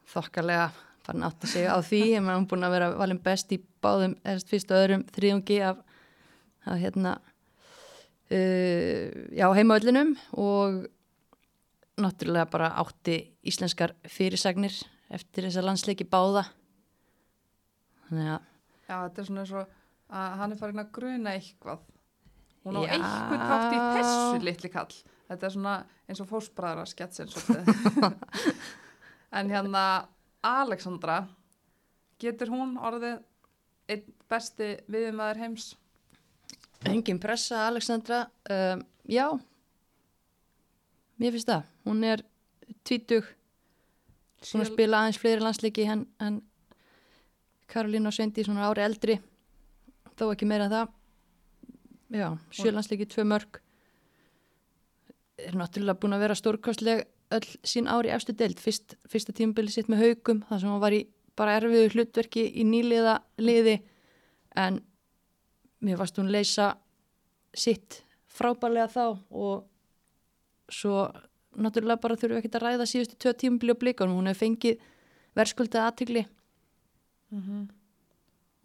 [0.09, 0.71] þokkalega
[1.05, 3.61] farin átt að segja á því en hún er búin að vera valin best í
[3.85, 5.83] báðum eða fyrst og öðrum þriðungi af,
[6.65, 7.15] af hérna
[8.33, 9.07] uh,
[9.37, 10.85] já, heimaöllinum og
[12.01, 14.75] náttúrulega bara átti íslenskar fyrirsagnir
[15.13, 16.49] eftir þessa landsleiki báða
[18.09, 18.49] þannig að
[18.89, 19.73] Já, þetta er svona og
[20.09, 21.83] að hann er farin að gruna eitthvað.
[22.69, 22.93] Hún á Já.
[22.99, 24.95] eitthvað þátt í þessu litli kall.
[25.29, 25.75] Þetta er svona
[26.09, 27.29] eins og fósbræðra sketsin
[29.39, 29.83] en hérna
[30.47, 31.19] Alexandra,
[32.23, 33.19] getur hún orðið
[33.93, 35.69] einn besti viðumæður heims?
[36.87, 38.23] engin pressa Alexandra.
[38.49, 39.27] Um, já.
[41.19, 41.65] Mér finnst það.
[41.89, 42.23] Hún er
[42.87, 43.27] tvítug.
[44.53, 46.37] Hún að Sjö- spila aðeins fleiri landsleiki en, en
[47.69, 49.19] Karolína og Svendi svona ári eldri.
[50.15, 50.95] Þó ekki meira en það
[52.11, 53.61] já, sjö landsleiki, tvö mörg
[55.39, 59.89] er náttúrulega búin að vera stórkostleg öll sín ári efstu deild, Fyrst, fyrsta tímabili sitt
[59.93, 61.03] með haugum, þar sem var í
[61.39, 63.77] bara erfiðu hlutverki í nýliða liði.
[64.59, 64.81] En
[65.85, 66.73] mér varst hún leysa
[67.55, 69.67] sitt frábærlega þá og
[70.73, 71.07] svo
[71.59, 74.83] náttúrulega bara þurfum við ekki að ræða síðustu tvö tímabili og blikunum, hún hefur fengið
[75.39, 76.27] verðskuldið aðtigli
[77.31, 77.69] Mhm.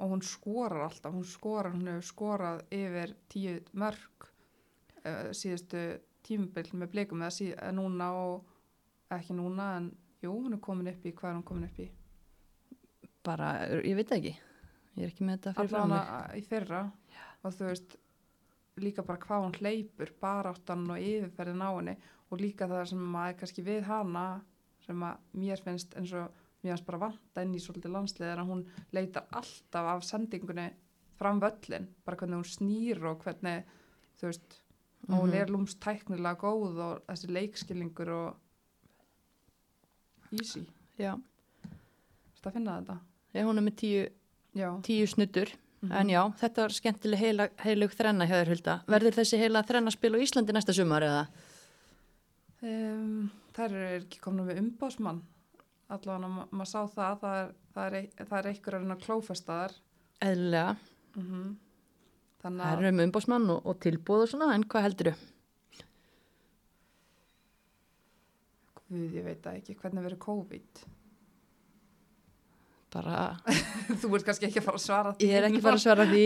[0.04, 5.84] Og hún skorar alltaf, hún skorar, hún hefur skorað yfir tíu mörg uh, síðustu
[6.24, 9.92] tímubill með blikum eða sí, eh, núna og ekki núna en
[10.24, 11.90] jú, hún er komin upp í, hvað er hún komin upp í?
[13.24, 14.34] bara, ég veit ekki.
[14.94, 16.82] Ég er ekki með þetta fyrir mig Allavega í fyrra.
[17.44, 17.96] Og þú veist
[18.84, 21.96] líka bara hvað hún hleypur baráttan og yfirferðin á henni
[22.30, 24.26] og líka það sem að kannski við hana
[24.84, 28.42] sem að mér finnst eins og mér finnst bara vanta inn í svolítið landslið er
[28.44, 30.70] að hún leitar alltaf af sendingunni
[31.20, 33.64] fram völlin, bara hvernig hún snýr og hvernig,
[34.20, 34.60] þú veist
[35.10, 35.36] og hún Mhm.
[35.42, 38.36] er lúmst tæknilega góð og þessi leikskilningur og
[40.32, 40.66] easy,
[41.00, 41.20] já,
[42.38, 42.98] þetta finna þetta?
[43.36, 44.08] Ég hún er með tíu,
[44.56, 45.52] já, tíu snuttur
[45.84, 45.92] Mhm.
[45.92, 48.84] en já, þetta var skemmtileg heila, heilug þrenna hjá þér Hulda.
[48.88, 51.28] Verður þessi heila þrenna spil á Íslandi næsta sumar eða?
[52.64, 55.22] Um, þær eru ekki komna með umbásmann
[55.98, 59.06] allavega ma maður sá það það er, það er, það er einhver að reyna að
[59.06, 59.78] klófesta þar
[60.24, 60.76] eðlilega,
[61.20, 61.52] mm
[62.44, 65.30] þannig það að er um umbósmann og, og tilbúð og svona, en hvað heldur þú?
[68.84, 70.82] Guð, ég veit það ekki, hvernig verður COVID?
[72.94, 73.22] Bara,
[74.02, 75.30] þú ert kannski ekki að fara að svara því.
[75.30, 76.26] Ég er ekki bara að svara því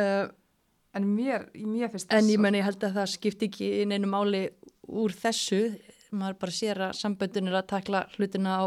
[0.00, 0.24] uh,
[0.98, 3.88] en mér, mér finnst en þess ég menn ég held að það skipti ekki í
[3.92, 4.46] neinu máli
[4.88, 5.62] úr þessu.
[6.12, 8.64] Maður bara sér að samböndin er að takla hlutina á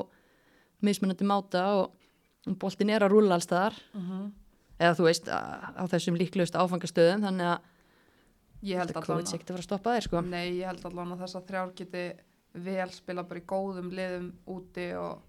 [0.84, 1.93] mismunandi máta og,
[2.61, 4.34] boltin er að rúla allstaðar mm
[4.76, 9.38] eða þú veist á, þessum líklegust áfangastöðum þannig að ég held þetta COVID sé allavega
[9.38, 10.23] ekkert að fara að stoppa þér sko.
[10.26, 12.03] Nei, ég held allavega að þess að þrjár geti
[12.65, 15.23] vel spila bara í góðum liðum úti og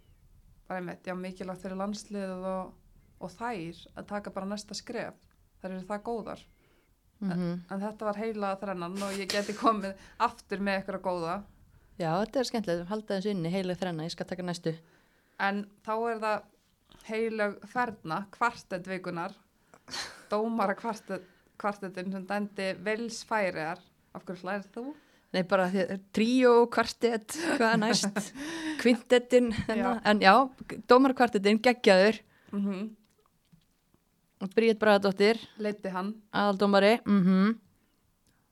[0.66, 2.74] bara einmitt, já mikilvægt fyrir landsliðið og,
[3.22, 5.18] og þær að taka bara næsta skref.
[5.62, 6.46] Þær eru það góðar.
[7.22, 11.36] Mm En þetta var heila þrennan og ég geti komið aftur með eitthvað góða.
[11.96, 14.74] Já, þetta er skemmtilegt, halda þessu inni heilig þrenna, ég skal taka næstu
[15.42, 16.44] En þá er það
[17.06, 19.34] heilög þerna, kvartett vikunar,
[20.30, 21.26] dómara kvartett,
[21.60, 23.82] kvartettin sem dændi vels færiðar.
[24.16, 24.84] Af hverju hlærið þú?
[25.34, 28.30] Nei, bara því að tríó, kvartett, hvað er næst
[28.80, 29.90] kvintettin, Já.
[30.08, 30.34] en já
[30.88, 32.22] dómarkvartettin, geggjaður
[32.54, 32.94] Mm
[34.54, 36.10] Bríett Bragadóttir, Leiti hann.
[36.30, 37.54] aðaldómari mm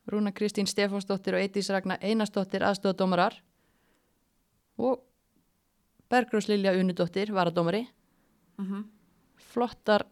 [0.09, 3.37] Rúna Kristín Stefánsdóttir og Eitís Ragnar Einarsdóttir aðstofadómarar
[4.81, 5.01] og
[6.15, 7.87] Bergrós Lilja Unudóttir varadómari
[8.59, 8.85] Mm
[9.55, 10.07] flottar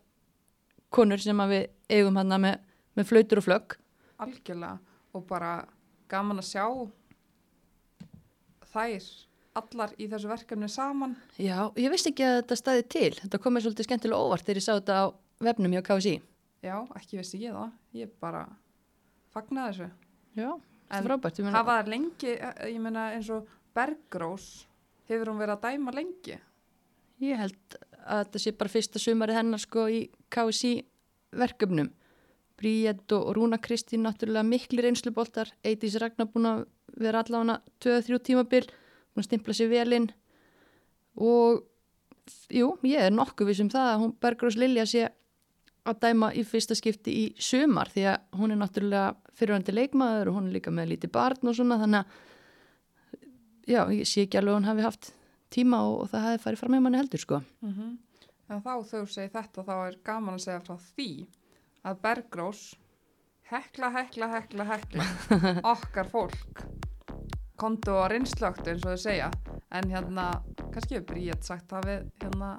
[0.93, 1.63] konur sem að við
[1.97, 2.59] eigum hann með,
[2.99, 3.77] með flautur og flögg
[4.23, 4.79] Algjörlega.
[5.17, 5.65] Og bara
[6.13, 6.67] gaman að sjá
[8.73, 9.09] þær
[9.59, 11.17] allar í þessu verkefni saman.
[11.37, 14.67] Já, ég vissi ekki að þetta staði til þetta komið svolítið skemmtilega óvart þegar ég
[14.67, 15.05] sá þetta á
[15.43, 16.15] vefnum hjá KSI
[16.63, 17.73] Já, ekki vissi ég það.
[17.99, 18.45] Ég bara
[19.35, 19.89] fagnaði þessu.
[20.39, 20.51] Já,
[20.87, 24.69] þetta er frábært hafa þær lengi, eh, ég meina eins og Bergrós,
[25.11, 26.39] hefur hún verið að dæma lengi?
[27.23, 30.73] Ég held að þetta sé bara fyrsta sumarið hennar sko í KSI
[31.39, 31.91] verkefnum.
[32.59, 35.51] Bríett og Rúna Kristín náttúrulega mikli reynsluboltar.
[35.67, 36.65] Eitís Ragnar búin að
[37.01, 38.67] vera allavega 2-3 tímabil,
[39.17, 40.09] að stimpla sér vel inn.
[41.17, 41.63] Og
[42.53, 45.09] jú, ég er nokkuð viss um það að hún Bergrós Lilja sé
[45.89, 50.37] að dæma í fyrsta skipti í sumar því að hún er náttúrulega fyrirvændi leikmaður og
[50.39, 52.21] hún er líka með lítið barn og svona þannig að
[53.69, 55.13] já, ég sé ekki alveg að hún hafi haft
[55.53, 57.43] tíma og, og það hafi farið fram með manni heldur sko.
[57.65, 57.99] Mm
[58.53, 61.07] En þá þau segi þetta, þá er gaman að segja frá því
[61.89, 62.61] að Bergrós,
[63.49, 65.07] hekla, hekla, hekla, hekla,
[65.73, 66.61] okkar fólk,
[67.57, 69.31] kontu og reynslögt eins og þau segja,
[69.73, 70.27] en hérna,
[70.75, 72.51] kannski hefur Bríett sagt það við hérna,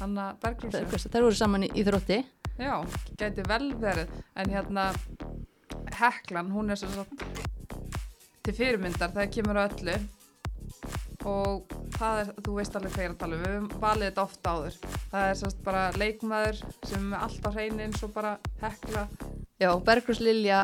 [0.00, 0.82] hanna Bergrósi.
[0.82, 2.20] Það, það voru saman í, í þrótti.
[2.58, 2.74] Já,
[3.20, 4.90] gæti vel verið en hérna
[5.94, 7.06] Heklan, hún er svo svo
[8.44, 9.94] til fyrirmyndar þegar kemur á öllu
[11.24, 14.08] og það er, þú veist alveg hvað ég er að tala um, við höfum valið
[14.10, 14.74] þetta oft áður.
[15.12, 19.04] Það er sérst bara leikmaður sem er með allt á hreinu eins og bara hekla.
[19.62, 20.58] Já, Bergrós Lilja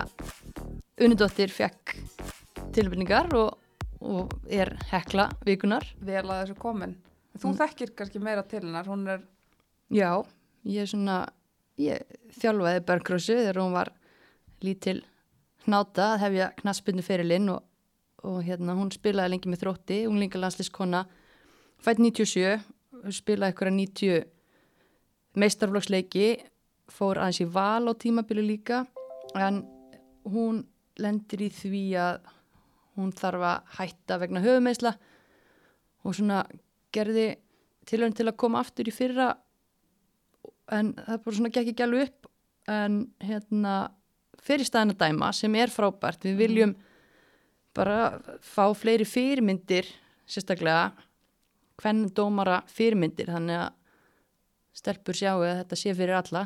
[1.00, 1.94] Unidóttir fekk
[2.76, 3.54] tilbyrningar og,
[4.04, 5.86] og er hekla vikunar.
[6.00, 6.96] vel að þessu komin.
[7.40, 7.56] Þú Mm.
[7.62, 9.22] þekkir kannski meira til hennar, hún er,
[9.90, 10.22] Já,
[10.66, 11.28] ég er svona,
[11.78, 12.02] ég
[12.36, 13.90] þjálfaði Bergrósu þegar hún var
[14.62, 15.00] lítil
[15.64, 17.62] hnáta að hefja knaspinu ferilinn og,
[18.26, 21.04] og hérna hún spilaði lengi með þrótti, unglinga landslískona,
[21.80, 22.58] fætt 97,
[23.16, 24.24] spilaði ykkur að 90
[25.40, 26.28] meistarflokksleiki,
[26.90, 28.84] fór aðeins í val á tímabilu líka,
[29.38, 29.62] en
[30.26, 30.64] hún
[31.00, 32.32] lendir í því að
[32.98, 34.92] hún þarf að hætta vegna höfumeisla
[36.04, 36.42] og svona
[36.92, 37.28] gerði
[37.88, 39.30] tilhörn til að koma aftur í fyrra
[40.74, 42.28] en það bara svona gekk ekki alveg upp.
[42.70, 43.74] En hérna
[44.44, 46.74] fyrir staðin að dæma sem er frábært við viljum
[47.76, 49.88] bara fá fleiri fyrirmyndir
[50.30, 50.90] sérstaklega
[51.80, 53.76] hvern dómara fyrirmyndir þannig að
[54.80, 56.44] stelpur sjáu að þetta sé fyrir alla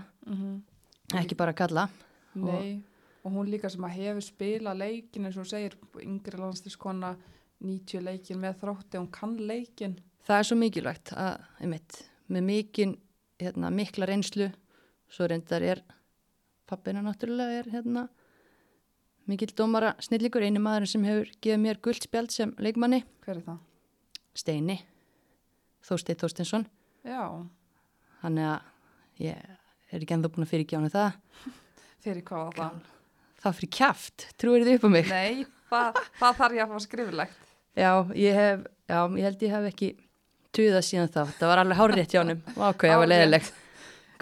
[1.21, 1.89] ekki bara kalla
[2.35, 2.81] nei,
[3.23, 7.15] og hún líka sem að hefur spila leikin eins og þú segir, yngri landslískona
[7.65, 9.95] 90 leikin með þrótti, hún kann leikin.
[10.27, 12.97] það er svo mikilvægt að, einmitt, með mikinn
[13.41, 14.51] hérna, mikla reynslu
[15.11, 15.83] svo reyndar er
[16.69, 18.09] pappina náttúrulega er hérna
[19.31, 23.03] mikill dómara snillíkur eini maður sem hefur gefið mér guldspjald sem leikmanni.
[23.25, 23.59] Hver er það?
[24.35, 24.79] Steini
[25.85, 26.65] Þórsteinn Þórsteinsson
[27.05, 27.21] Já,
[28.23, 29.43] þannig að ég
[29.95, 31.19] er ekki ennþá búin að fyrirgjána það.
[32.05, 32.79] Fyrir hvað var það?
[33.45, 35.11] það fyrir kjaft, trúir þið upp á mig?
[35.13, 37.43] Nei, það, það þarf ég að fá skrifilegt.
[37.77, 39.91] já, ég hef, já, ég held ég hef ekki
[40.55, 42.41] tuðað síðan þá, það var alveg hárétt hjá honum.
[42.57, 43.53] Ákveð, það var leðilegt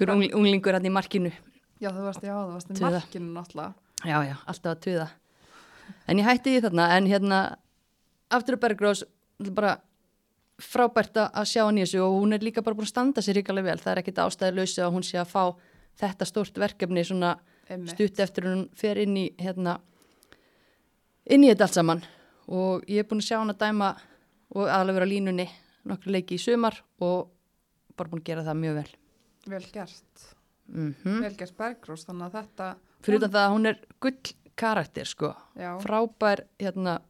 [0.02, 1.30] ungl- unglingur hann í markinu.
[1.82, 3.81] Já, þú varst, já, þú varst í markinu náttúrulega.
[4.02, 5.08] Já, já, alltaf að tuða.
[6.10, 7.40] En ég hætti því þarna, en hérna,
[8.32, 9.04] aftur að Bergrós,
[9.54, 9.76] bara
[10.62, 13.40] frábært að sjá hann í þessu og hún er líka bara búin að standa sér
[13.40, 13.80] ríkalega vel.
[13.82, 15.42] Það er ekkit ástæðilösi að hún sé að fá
[16.02, 17.36] þetta stórt verkefni svona
[17.92, 19.78] stutt eftir hún fer inn í, hérna,
[21.30, 22.04] inn í þetta allt saman.
[22.52, 23.92] Og ég er búin að sjá hann að dæma
[24.52, 25.48] og aðlega vera línunni
[25.88, 27.30] nokkru leiki í sumar og
[27.96, 28.88] bara búin að gera það mjög vel.
[29.52, 30.30] Vel gert.
[30.72, 32.72] Mm Vel gert Bergrós, þannig að þetta...
[33.02, 35.32] Fyrir utan það að hún er gull karakter, sko.
[35.58, 37.00] Já, frábær hérna,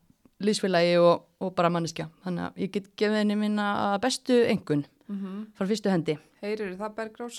[0.42, 2.08] lísfélagi og, og bara manneskja.
[2.24, 6.18] Þannig að ég get gefið henni minna að bestu engun mm frá fyrstu hendi.
[6.40, 7.38] heyrir það Bergrós?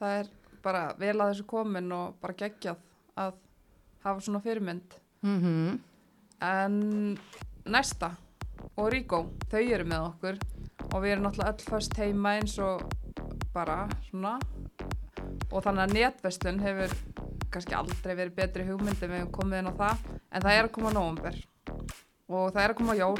[0.00, 0.30] Það er
[0.64, 2.80] bara vel að þessu komin og bara geggjað
[3.16, 3.36] að
[4.04, 4.98] hafa svona fyrirmynd.
[5.22, 5.78] Mm
[6.44, 7.16] En
[7.64, 8.10] næsta
[8.76, 10.38] og Ríkó, þau eru með okkur
[10.92, 12.82] og við erum náttúrulega öll först heima eins og
[13.54, 14.36] bara svona
[15.50, 16.92] og þannig að netverslun hefur
[17.56, 20.74] kannski aldrei verið betri hugmynd en við komið inn á það en það er að
[20.76, 21.40] koma nóvumber
[22.26, 23.16] og það er að koma jól.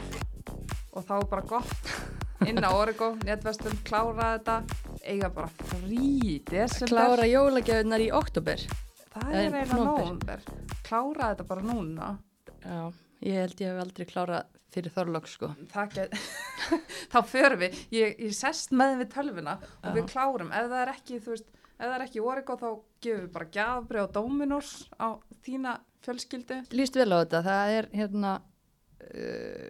[0.96, 1.90] Og þá er bara gott
[2.48, 4.58] inn á Origo, netverslun, klára þetta
[5.06, 6.92] eiga bara frí desember.
[6.92, 8.64] Klára jólagjöfnar í oktober.
[9.16, 10.46] það er eiginlega nóvumber
[10.86, 12.12] klára þetta bara núna.
[12.62, 12.92] Já,
[13.26, 15.52] ég held ég hef aldrei klárað fyrir þorlokk sko.
[15.94, 16.16] get
[17.12, 20.52] þá förum við, ég, ég sest með við tölvuna og við klárum.
[20.52, 22.68] Ef það er ekki, þú veist, ef það er ekki Origo þá
[23.04, 25.08] gefum við bara gjafbrið á Dominos á
[25.46, 25.74] þína
[26.06, 28.34] fjölskyldu Lýst vel á þetta, það er hérna,
[29.06, 29.66] uh,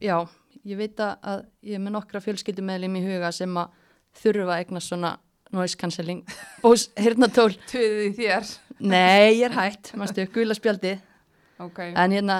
[0.00, 0.16] já,
[0.64, 3.74] ég veit að ég er með nokkra fjölskyldumeðlim í huga sem að
[4.20, 5.12] þurfa að eigna svona
[5.54, 6.22] noise cancelling
[6.64, 7.52] bós hirnatól.
[7.70, 8.50] töðið í þér
[8.80, 11.02] Nei, ég er hætt, mannstu, gula spjaldið.
[11.60, 12.38] ok, En hérna,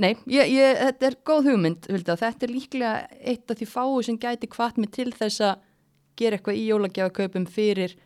[0.00, 2.14] nei, ég, ég, þetta er góð hugmynd, Hulda.
[2.16, 5.60] Þetta er líklega eitt af því fáu sem gæti hvart mig til þess að
[6.16, 7.96] gera eitthvað í jólagjafaköpum fyrir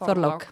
[0.00, 0.46] Þorlák.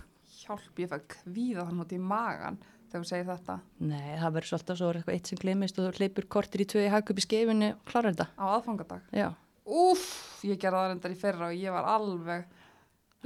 [0.44, 2.58] hjálp ég fæk kvíða þann út í magan
[2.88, 5.88] þegar þú segir þetta Nei, það verður svolítið svo er eitthvað eitt sem glemist og
[5.88, 8.26] þú hleypur kortir í tvö í hagköp í skeifinni og klárar þetta.
[8.36, 9.28] á aðfangadag Já.
[9.68, 10.06] Úff,
[10.48, 12.46] ég gerði það reyndar í fyrra og ég var alveg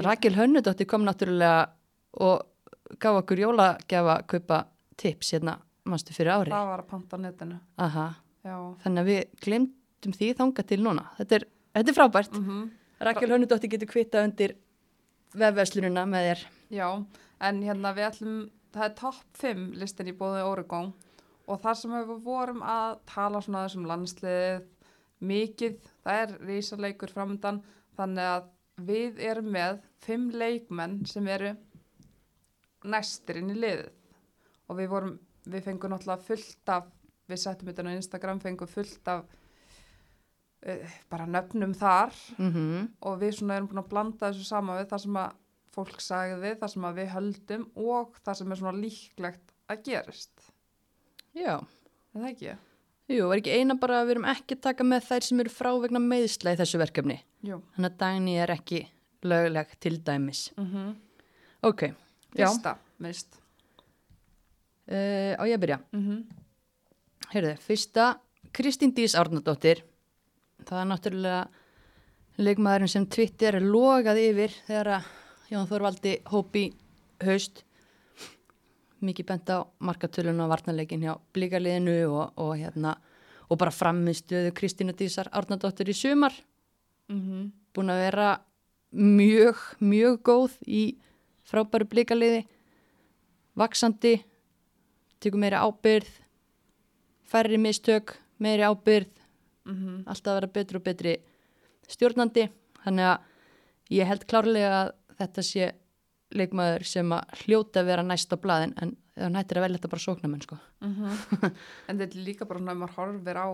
[0.03, 1.69] Rakel Hönnudóttir kom náttúrulega
[2.23, 4.65] og gaf okkur jólagjafaköpa
[4.99, 6.51] tips hérna, mannstu fyrir ári.
[6.51, 8.09] það var að panta netinu Aha,
[8.45, 11.05] já, þannig að við glemtum því þanga til núna.
[11.19, 11.45] Þetta er,
[11.77, 12.39] þetta er frábært.
[12.39, 12.71] mhm
[13.03, 14.53] Rakel Hönnudóttir getur kvita undir
[15.35, 16.43] vefverslununa með þér.
[16.71, 16.89] Já,
[17.43, 18.37] en hérna við ætlum,
[18.75, 20.93] það er topp 5 listin í bóði Oregon
[21.51, 24.69] og þar sem við vorum að tala svona þessum landsliðið
[25.33, 27.61] mikið, það er rísaleikur framöndan,
[27.99, 28.49] þannig að
[28.87, 31.53] við erum með 5 leikmenn sem eru
[32.87, 33.91] næstir inn í liðið
[34.71, 35.19] og við vorum,
[35.51, 36.87] við fengum náttúrulega fullt af,
[37.27, 39.27] við settum þetta á Instagram, fengum fullt af
[41.11, 45.05] bara nöfnum þar Mm og við svona erum búin að blanda þessu sama við það
[45.05, 45.39] sem að
[45.73, 50.51] fólk sagði, það sem að við höldum og það sem er svona líklegt að gerist.
[51.33, 51.55] Já,
[52.13, 52.55] Er það ekki?
[53.13, 55.71] Jú, var ekki eina bara að við erum ekki taka með þær sem eru frá
[55.81, 57.17] vegna meðsla í þessu verkefni.
[57.45, 57.59] Jú.
[57.77, 58.83] Þannig að Dagný er ekki
[59.25, 60.51] lögleg til dæmis.
[60.57, 60.95] Mm
[61.63, 61.83] Ok,
[62.35, 63.37] já, Fyrsta, mist.
[64.91, 65.79] uh, á ég að byrja.
[65.93, 66.23] Mm -hmm.
[67.31, 68.19] Heyrðu, fyrsta,
[68.53, 69.85] Kristín Dís Árnadóttir.
[70.69, 71.43] Það er náttúrulega
[72.43, 75.11] leikmaðurinn sem Twitter er logað yfir þegar að
[75.53, 76.65] Jón Þorvaldi hópi
[77.27, 77.65] haust.
[79.03, 82.95] Mikið bent á markatölun og varnarleikin hjá blíkaliðinu og, og, hérna,
[83.51, 86.37] og bara framistuðu Kristínu Dísar Árnadóttir í sumar.
[87.09, 88.27] Mm Búin að vera
[88.93, 90.83] mjög, mjög góð í
[91.49, 92.43] frábæru blíkaliði.
[93.57, 94.19] Vaksandi,
[95.21, 96.11] tekur meiri ábyrð,
[97.25, 99.22] færri mistök, meiri ábyrð,
[99.67, 100.03] -hmm.
[100.07, 101.15] alltaf að vera betri og betri
[101.89, 102.49] stjórnandi
[102.85, 103.19] þannig að
[103.99, 105.73] ég held klárlega að þetta sé
[106.33, 109.79] leikmaður sem að hljóta að vera næst á blaðin en ef hann hættir að velja
[109.79, 110.57] þetta bara sóknamenn sko.
[111.89, 113.49] En þetta er líka bara svona að maður horfir á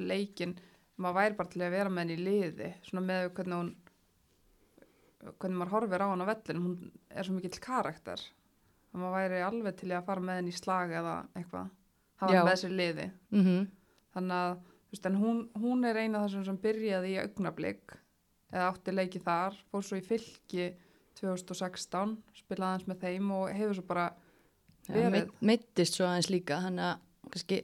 [0.00, 0.56] leikin,
[0.96, 3.70] maður væri bara til að vera með henni í liði, svona með hvernig hún
[5.38, 8.20] hvernig maður horfir á hann á vellin, hún er svo mikill karakter.
[8.90, 11.68] Að maður væri alveg til að fara með henni í slag eða eitthvað
[12.18, 13.10] hafa hann með þessi liði.
[13.30, 13.68] Mm
[14.14, 14.56] þannig að
[14.90, 17.96] veist, hún, hún er eina þessum sem byrjaði í augnablík
[18.50, 20.72] eða átti leiki þar, fór svo í fylki
[21.20, 24.08] 2016, spilaði hans með þeim og hefur svo bara
[24.88, 25.30] verið.
[25.40, 27.60] meittist svo aðeins líka þannig að kannski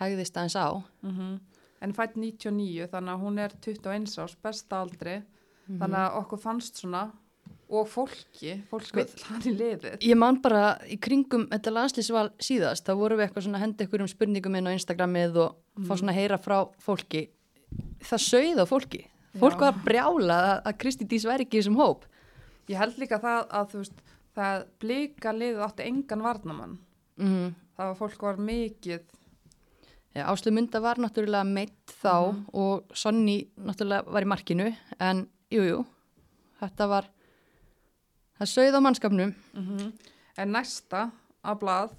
[0.00, 0.68] hægðist aðeins á.
[1.06, 1.38] Mm
[1.84, 5.22] en fætt 99 þannig að hún er 21 árs besta aldri.
[5.68, 5.78] Mhm.
[5.82, 7.10] þannig að okkur fannst svona
[7.68, 9.98] og fólki, fólk Sko- vill hann í liðið.
[10.00, 13.84] Ég man bara í kringum þetta landslýsval síðast, þá vorum við eitthvað svona að henda
[13.84, 15.56] ykkur um spurningum inn á Instagramið og
[15.86, 17.28] fá svona að heyra frá fólki.
[18.02, 19.02] Það sögð á fólki.
[19.38, 19.60] Fólk Já.
[19.68, 22.04] var brjála að, að Kristi Dís væri ekki í þessum hóp.
[22.68, 24.00] Ég held líka það að þú veist
[24.38, 26.78] það blika liðið átti engan varnamann
[27.18, 29.02] mm það var fólk var mikið.
[30.18, 32.46] Áslu Munda var náttúrulega meitt þá Mhm.
[32.52, 34.66] og Sonny náttúrulega var í markinu
[34.98, 35.84] en jújú, jú,
[36.60, 37.04] þetta var
[38.40, 39.34] það sögð á mannskapnum.
[39.54, 39.92] Mm
[40.38, 41.10] en næsta
[41.44, 41.90] á blað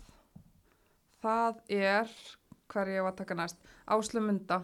[1.23, 2.07] það er
[2.69, 3.57] hver ég var að taka næst.
[3.89, 4.61] Áslu Munda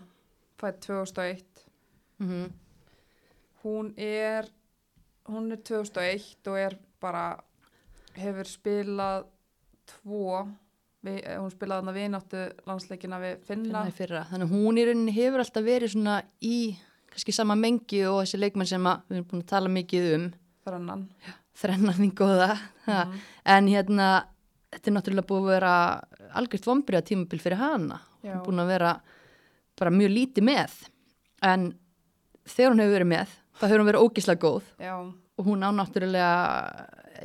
[0.61, 1.45] fætt 2001
[2.17, 2.51] mm -hmm.
[3.63, 4.45] hún er
[5.29, 7.43] hún er 2001 og er bara
[8.13, 9.25] hefur spilað
[9.87, 10.47] tvo
[11.03, 13.83] við, eh, hún spilaði hann að vináttu landsleikina við Finna
[14.31, 16.77] þannig hún í rauninni hefur alltaf verið svona í
[17.09, 20.33] kannski sama mengi og þessi leikmenn sem við erum búin að tala mikið um.
[20.65, 21.09] Þrennan.
[21.55, 22.57] Þrennan þín góða.
[22.85, 23.19] Mhm.
[23.45, 24.07] en hérna
[24.73, 25.73] þetta er náttúrulega búið að vera
[26.39, 28.01] algjört vombriða tímabil fyrir hana.
[28.23, 28.93] Hún er búin að vera
[29.79, 30.75] bara mjög lítið með.
[31.45, 31.69] En
[32.47, 34.69] þegar hún hefur verið með þá hefur hún verið ógislega góð.
[34.83, 36.31] Já, og hún á náttúrulega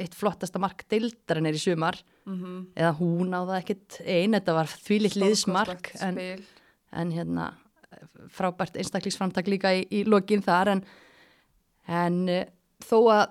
[0.00, 1.98] eitt flottasta mark deildarinn er í sumar.
[2.28, 6.18] Mm eða hún á það ekkit ein, þetta var þvílitt liðsmark en,
[6.92, 7.50] en hérna
[8.30, 10.82] frábært einstaklingsframtak líka í, í lokin þar en,
[11.88, 12.46] en eh,
[12.86, 13.24] þó að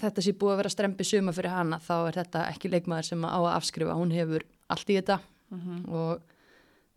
[0.00, 3.24] þetta sé búið að vera strempi suma fyrir hana þá er þetta ekki leikmaður sem
[3.28, 3.96] á að afskrifa.
[3.98, 5.20] Hún hefur allt í þetta
[5.52, 5.88] Mhm.
[5.92, 6.22] og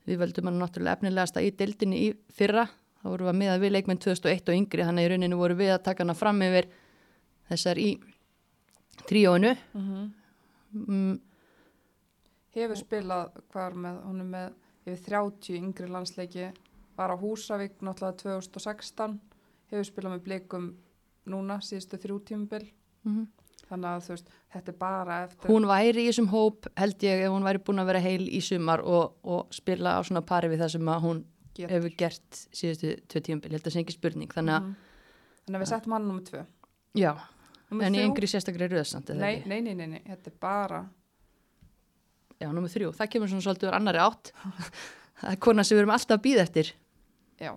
[0.08, 2.68] við völdum hann náttúrulega efnilegasta í deildinni í fyrra.
[3.04, 5.56] Þá vorum við að miða við leikmenn 2001 og yngri þannig að í rauninu voru
[5.56, 6.68] við að taka hana fram yfir
[7.50, 8.00] þessar í
[9.08, 9.58] tríóinu.
[9.74, 10.14] Mhm.
[10.76, 11.20] mm,
[12.56, 14.54] hefur spilað hvað er með, hún er með
[14.86, 16.54] yfir 30 yngri landsleiki
[16.98, 19.20] var á Húsavík náttúrulega 2016
[19.72, 20.76] hefur spilað með blikum
[21.28, 22.66] núna síðustu þrjú tímubil
[23.06, 23.26] mm
[23.66, 27.24] þannig að þú veist, þetta er bara eftir hún væri í þessum hóp held ég
[27.26, 30.52] ef hún væri búin að vera heil í sumar og, og spila á svona pari
[30.52, 31.22] við það sem að hún
[31.58, 31.72] Getur.
[31.74, 34.76] hefur gert síðustu tvö tíumbil, það sé ekki spurning þannig að, Mhm.
[35.48, 36.44] þannig að við settum hann nummið tvö.
[37.02, 37.12] Já,
[37.72, 40.86] Númer en í þrjú- yngri sérstaklega röðsamt nei, nei, nei, nei, nei, þetta er bara
[42.42, 44.32] já, nummið þrjú, það kemur svona svolítið úr annari átt.
[45.22, 46.72] Það er kona sem við erum alltaf að býða eftir.
[47.40, 47.54] Já.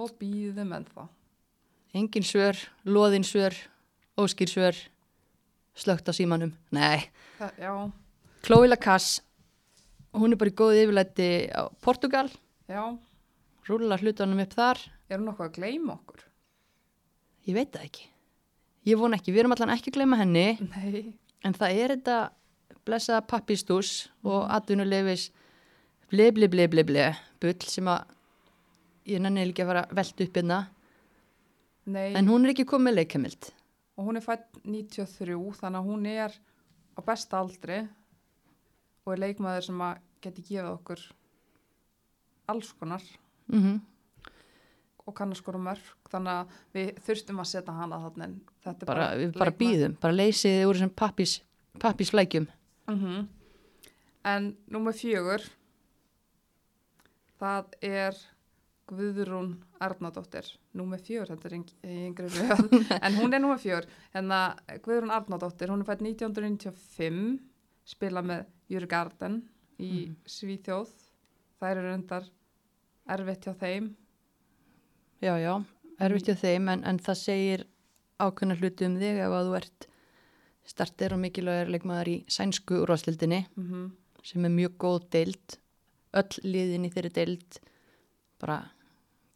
[0.00, 1.08] Og býðum en þá
[1.94, 2.56] engin svör,
[2.88, 3.54] loðin svör
[4.18, 4.76] óskýr svör.
[5.78, 7.06] Slögt á símanum, nei.
[8.42, 9.22] Chloe Lacasse
[10.16, 12.28] hún er bara í góði yfirlæti á Portugal.
[12.68, 12.82] Já,
[13.68, 14.80] rúlar hlutunum upp þar.
[15.08, 16.24] Er hún nokkuð að gleyma okkur?
[17.48, 18.02] ég veit það ekki.
[18.88, 20.46] Ég von ekki, við erum allan ekki að gleyma henni.
[20.68, 21.14] Nei,
[21.46, 22.16] En það er þetta
[22.84, 25.28] blessaða pappistús og atvinnuleifis
[26.10, 27.04] ble ble ble ble ble
[27.40, 28.08] bull sem að
[29.06, 30.58] ég nenni ekki að fara velta upp hérna.
[31.94, 33.52] En hún er ekki komið leikamild
[33.98, 36.34] og hún er fætt 93 þannig að hún er
[36.94, 37.82] á besta aldri
[39.04, 41.04] og er leikmaður sem að geti gefið okkur
[42.48, 43.02] alls konar
[43.46, 43.80] mm -hmm.
[45.06, 48.82] og kann að skora mörg þannig að við þurftum að setja hana þarna en þetta
[48.82, 51.42] er bara, bara, við bara býðum, bara leysið úr þessum pappis,
[51.78, 52.46] pappisflækjum
[52.86, 53.28] mm
[54.28, 55.44] en númer fjögur
[57.38, 58.18] það er
[58.88, 59.50] Guðrún
[59.84, 60.46] Arnardóttir,
[60.78, 62.72] númer fjör, þetta er yng- í yngri röð,
[63.04, 64.38] en hún er númer fjör, hérna
[64.84, 67.38] Guðrún Arnardóttir, hún er fætt 1995,
[67.88, 69.42] spila með Jürgarden
[69.78, 70.16] í Mhm.
[70.28, 70.90] Svíþjóð,
[71.60, 72.28] þær eru reyndar
[73.08, 73.92] erfitt hjá þeim,
[75.20, 75.54] Já, já,
[75.98, 77.62] erfitt hjá þeim en, en það segir
[78.22, 79.86] ákveðna hluti um þig ef að þú ert
[80.68, 83.88] starter og mikilvægur leikmaður í sænsku úrvastildinni mm
[84.28, 85.54] sem er mjög góð deild.
[86.18, 87.58] Öll liðin í þeirri deild
[88.42, 88.56] bara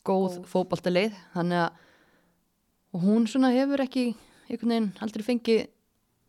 [0.06, 0.46] góð, Góð.
[0.50, 4.06] fótboltaleið þannig að hún svona hefur ekki
[4.48, 5.62] einhvern veginn aldrei fengið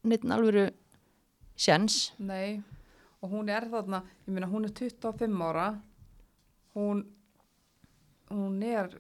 [0.08, 0.68] neitt alvöru
[1.60, 2.62] sjens nei,
[3.22, 5.70] og hún er þarna, ég meina hún er 25 ára,
[6.76, 7.06] hún,
[8.32, 8.92] hún er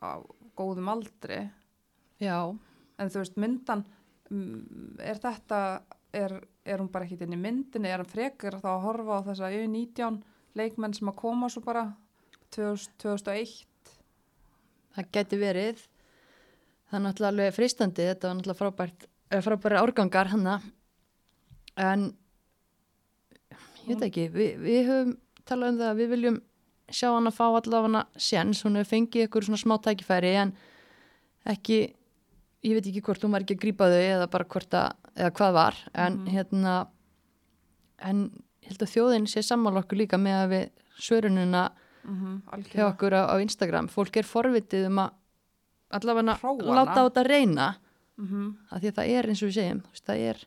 [0.00, 0.20] á
[0.58, 1.44] góðum aldri,
[2.20, 2.36] já,
[3.00, 3.84] en þú veist myndan
[4.30, 5.60] mm, er þetta
[6.12, 7.90] er, er hún bara ekkit inn í myndinni?
[7.90, 10.20] Er hann frekar þá að horfa á þessa U19
[10.58, 11.86] leikmenn sem að koma svo bara
[12.54, 13.69] 2000, 2001
[14.96, 15.82] það geti verið.
[16.90, 20.56] Það er náttúrulega alveg fristandi þetta var náttúrulega frábært eh, frábæri árgangar hana
[21.80, 22.08] en
[23.86, 25.12] ég veit ekki við, við höfum
[25.48, 26.40] talað um það að við viljum
[26.90, 30.52] sjá hann að fá allavega sjens, hún hefur fengið ykkur svona smá tækifæri en
[31.48, 31.78] ekki
[32.66, 35.30] ég veit ekki hvort hún var ekki að grípa þau eða bara hvort að, eða
[35.38, 35.78] hvað var.
[35.94, 36.32] En Mhm.
[36.34, 36.74] hérna
[38.00, 38.18] en
[38.66, 40.66] held að þjóðin sé sammála okkur líka með að við
[41.00, 41.62] svörununa
[42.04, 43.88] mm -hmm, hjá okkur á, á Instagram.
[43.88, 45.10] Fólk er forvitið um að
[45.90, 47.74] allavega láta á þetta reyna.
[48.16, 48.54] Mm -hmm.
[48.70, 50.46] af því að það er eins og við segjum það er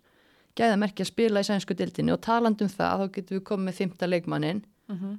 [0.55, 4.05] gæðamerki að spila í sænsku dildinni og talandum það þá getum við komið með fymta
[4.07, 4.65] leikmannin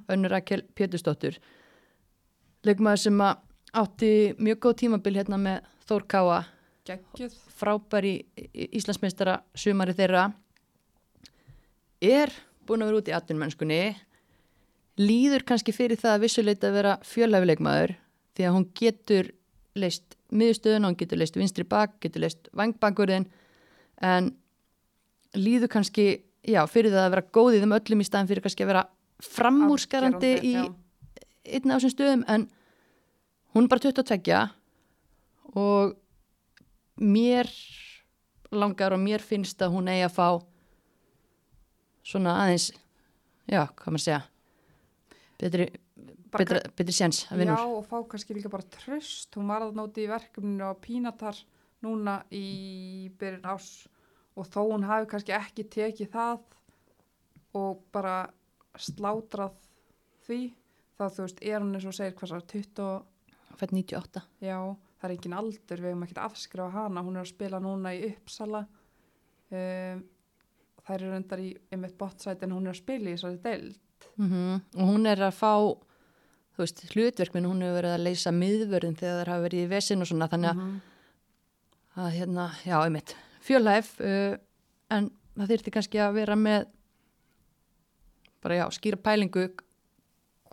[0.07, 1.37] önnur Rakel Pétursdóttur.
[2.63, 3.35] Leikmaður sem að
[3.73, 6.43] átti mjög góð tímabil hérna með Þór Káa
[7.55, 10.31] frábæri Íslandsmeistara sumari þeirra.
[12.01, 12.31] Er
[12.65, 13.79] búin að vera út í atvinnmennskunni
[14.99, 17.95] líður kannski fyrir það að vissuleita að vera fjölhæfileikmaður
[18.35, 19.31] því að hún getur
[19.75, 23.27] leist miðstöðun, hún getur leist vinstri bak, getur leist vangbangurðin
[24.03, 24.31] en
[25.35, 26.07] líður kannski,
[26.47, 28.85] já, fyrir það að vera góð í þeim öllum í staðin fyrir kannski að vera
[29.25, 30.63] framúrskarandi í já.
[31.55, 32.47] einn af þessum stöðum en
[33.55, 34.39] hún er bara 22
[35.55, 35.95] og
[36.99, 37.51] mér
[38.55, 40.27] langar og mér finnst að hún eigi að fá
[42.05, 42.69] svona aðeins
[43.47, 44.23] já, hvað maður segja
[45.41, 45.67] betri,
[46.31, 49.35] betra, betri séns að Já, vinnur og fá kannski líka bara tröst.
[49.35, 51.37] Hún var að nóti í verkefninu á Pínatar
[51.85, 53.69] núna í byrjun ás
[54.35, 56.39] og þó hún hafi kannski ekki tekið það
[57.55, 58.15] og bara
[58.75, 59.53] slátrað
[60.25, 60.39] því,
[60.97, 63.05] þá þú veist, er hún eins og segir hvað svo, 20, og-
[63.55, 64.57] fætt 98 já,
[64.99, 68.01] það er engin aldur, við hefum ekkert afskrifa hana, hún er að spila núna í
[68.09, 68.65] Uppsala,
[69.51, 70.03] um,
[70.85, 73.79] þær eru reyndar í einmitt bottsæti en hún er að spila í þessari deild.
[74.17, 75.51] Mm og hún er að fá
[76.55, 80.01] þú veist, hlutverkminn, hún hefur verið að leysa miðvörðin þegar það hafa verið í vesin
[80.01, 80.81] og svona þannig að, Mhm.
[81.97, 84.37] að hérna, já, einmitt fjölhæf uh,
[84.91, 86.65] en það þyrfti kannski að vera með
[88.43, 89.47] bara já, skýra pælingu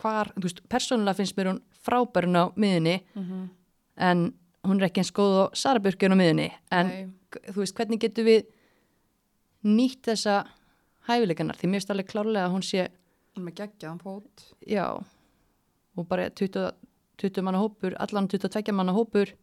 [0.03, 3.51] hvar, þú veist, persónulega finnst mér hún frábærin á miðunni Mhm.
[3.97, 4.35] en
[4.65, 7.09] hún er ekki eins góð á Sarabjörgjun á miðunni en Nei.
[7.53, 8.47] þú veist, hvernig getur við
[9.65, 10.47] nýtt þessa
[11.09, 12.89] hæfileikanar, því mér finnst alveg klárlega að hún sé,
[13.41, 14.55] með geggjaðan pót.
[14.67, 15.05] já.
[15.97, 16.73] Og bara 20,
[17.21, 19.35] 20 manna hópur allan 22 manna hópur.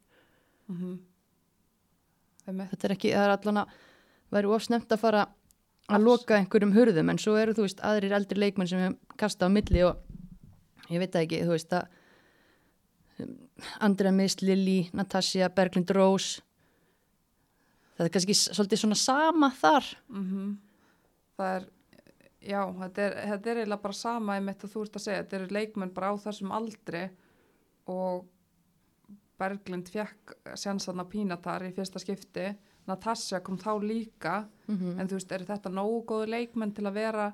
[0.67, 2.69] Mm -hmm.
[2.69, 3.67] þetta er ekki, það er allan að
[4.31, 5.27] væri ofsnemt að fara
[5.89, 9.45] að loka einhverjum hurðum en svo eru þú veist aðrir eldri leikmenn sem við kasta
[9.45, 9.97] á milli og
[10.89, 11.87] ég veit ekki, þú veist að
[13.23, 13.33] um,
[13.79, 16.39] Andrea Mist, Lili, Natasja, Berglind Rós.
[17.97, 19.93] Það er kannski svolítið svona sama þar.
[20.09, 20.57] Mm
[21.39, 21.65] Það er,
[22.41, 25.39] já, þetta er, þetta er eiginlega bara sama einmitt og þú ert að segja, þetta
[25.39, 27.07] eru leikmenn bara á þessum aldri
[27.89, 28.27] og
[29.39, 32.49] Berglind fekk sjansanna pínatar í fyrsta skipti,
[32.89, 34.33] Natasja kom þá líka,
[34.67, 37.27] mm en þú veist, eru þetta nógu góðu leikmenn til að vera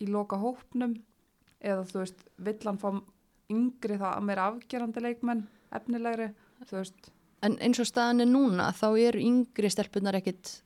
[0.00, 0.94] í loka hópnum?
[1.60, 2.90] Eða þú veist, vill hann fá
[3.50, 6.30] yngri það að meira afgerandi leikmenn, efnilegri,
[6.68, 10.58] þú veist, En eins og staðan er núna þá eru yngri stelpunar ekkit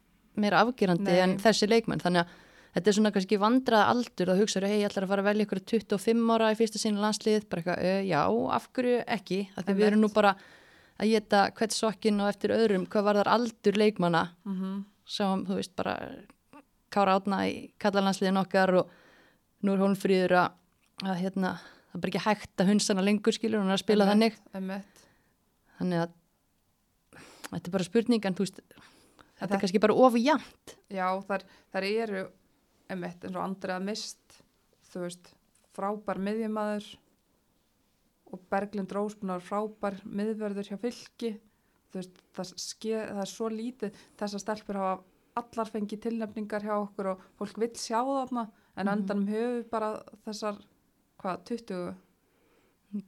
[0.42, 1.20] meira afgerandi Nei.
[1.22, 2.40] en þessi leikmenn þannig að
[2.74, 5.46] þetta er svona kannski vandrað aldur og hugsaður, hei, ég ætlar að fara að velja
[5.46, 7.46] ykkur 25 ára í fyrsta sinni landslið?
[7.50, 8.20] Bara eitthvað, uh, já,
[8.58, 9.40] af hverju ekki?
[9.54, 10.34] Af því við erum nú bara
[10.94, 14.24] að geta hvert sokkin og eftir öðrum hvað var þar aldur leikmanna.
[14.44, 14.82] Mm -hmm.
[15.06, 15.94] sem, þú veist, bara
[16.90, 18.90] kára átna í kallalandsliðin okkar og
[19.62, 20.50] nú er Hólmfríður að,
[21.02, 21.56] að hérna,
[21.90, 24.38] það er bara ekki hægt að hundsana lengur skilur, hún er að spila þannig.
[25.78, 26.12] þannig að
[27.50, 28.62] þetta er bara spurning en þú veist
[29.40, 31.44] þetta er kannski bara of jæmt Já, þar,
[31.74, 32.24] þar eru
[32.90, 34.40] emitt eins og Andrea Mist
[34.92, 35.32] þú veist,
[35.74, 36.86] frábær miðjumæður
[38.34, 41.32] og Berglind Rós búin að vera frábær miðverður hjá fylki
[41.92, 45.02] þú veist, það, ske, það er svo lítið þessar stelpur hafa
[45.40, 48.92] allar fengið tilnefningar hjá okkur og fólk vill sjá þarna en Mhm.
[48.92, 50.56] andanum höfum við bara þessar
[51.18, 51.94] hvað, 20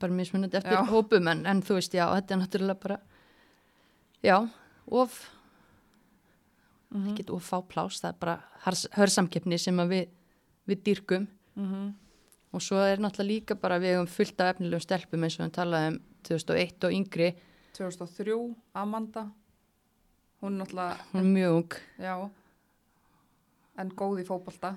[0.00, 0.84] bara mismunandi eftir Já.
[0.90, 3.00] hópum en, en þú veist, já, þetta er náttúrulega bara
[4.24, 4.48] já,
[4.90, 5.30] of
[6.94, 8.36] mm ekki of fá plás, það er bara
[8.96, 10.08] hörsamkeppni sem við,
[10.66, 11.26] við dýrkum.
[11.56, 11.92] -hmm.
[12.52, 15.52] og svo er náttúrulega líka bara við hefum fullt af efnilegum stelpum eins og við
[15.52, 17.34] talaðum um 2001 og yngri.
[17.72, 19.30] 2003, Amanda.
[20.42, 22.30] Hún er náttúrulega hún er mjög ung, já.
[23.78, 24.76] En góð í fótbolta.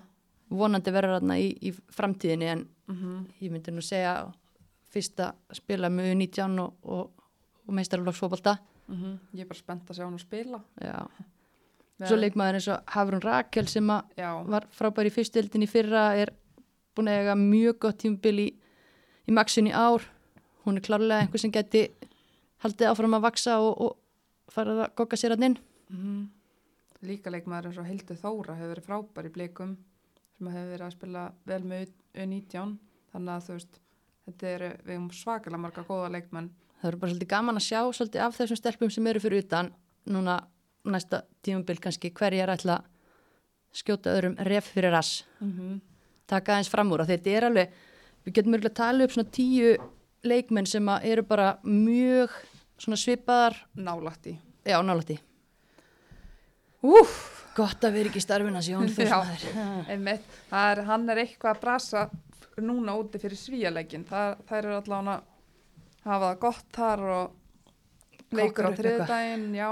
[0.49, 4.33] Vonandi verður þarna í, í framtíðinni en mm ég myndi nú segja
[4.89, 7.11] fyrst að spila með 19 og, og,
[7.67, 8.57] og meistarflokksfóbalta
[8.89, 10.59] ég er bara spennt að sjá hann að spila.
[10.81, 10.97] Já,
[12.05, 16.33] svo leikmaður eins og Hafrún Rakel sem að var frábær í fyrstildin í fyrra er
[16.95, 18.49] búin að eiga mjög gott tímabil í,
[19.27, 20.05] í maxin í ár.
[20.65, 21.87] Hún er klárlega einhver sem geti
[22.63, 25.57] haldið áfram að vaksa og, og fara að gogga sér inn.
[25.89, 26.27] Mm
[27.05, 29.75] líka leikmaður eins og Hildur Þóra hefur verið frábær í blikum
[30.35, 32.73] sem hefur verið að spila vel með U19
[33.13, 33.79] þannig að þú veist
[34.27, 36.49] þetta eru, við hefum svakalega marga góða leikmenn.
[36.79, 39.71] Það eru bara svolítið gaman að sjá svolítið af þessum stelpum sem eru fyrir utan
[40.09, 40.35] núna
[40.93, 45.23] næsta tímabil kannski hverjar ætla að skjóta öðrum ref fyrir rass.
[45.39, 45.79] Mm -hmm.
[46.27, 47.69] taka aðeins fram úr þetta er alveg
[48.25, 49.77] við getum örgulega að tala upp svona tíu
[50.23, 52.29] leikmenn sem að eru bara mjög
[52.77, 53.55] svona svipaðar.
[53.75, 55.19] Nálægt í já, nálætti
[56.81, 57.15] Úf,
[57.57, 58.95] gott að vera ekki í starfina Jón Já.
[58.95, 62.05] Þórsmaður einmitt, það er, hann er eitthvað að brasa
[62.59, 68.67] núna úti fyrir svíjaleikin það, það eru allavega að hafa það gott þar og leikur
[68.67, 69.69] á þriðdægin, já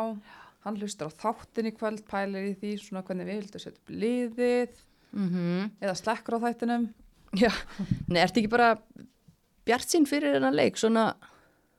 [0.68, 3.92] hann hlustar á þáttin í kvöld, pælir í því svona hvernig við vildum setja upp
[4.04, 4.80] liðið
[5.18, 6.90] mm eða slekkur á þættinum.
[7.40, 7.52] Já,
[8.12, 8.74] nei, ertu ekki bara
[9.68, 10.78] bjart sín fyrir þennan leik?
[10.80, 11.10] Svona,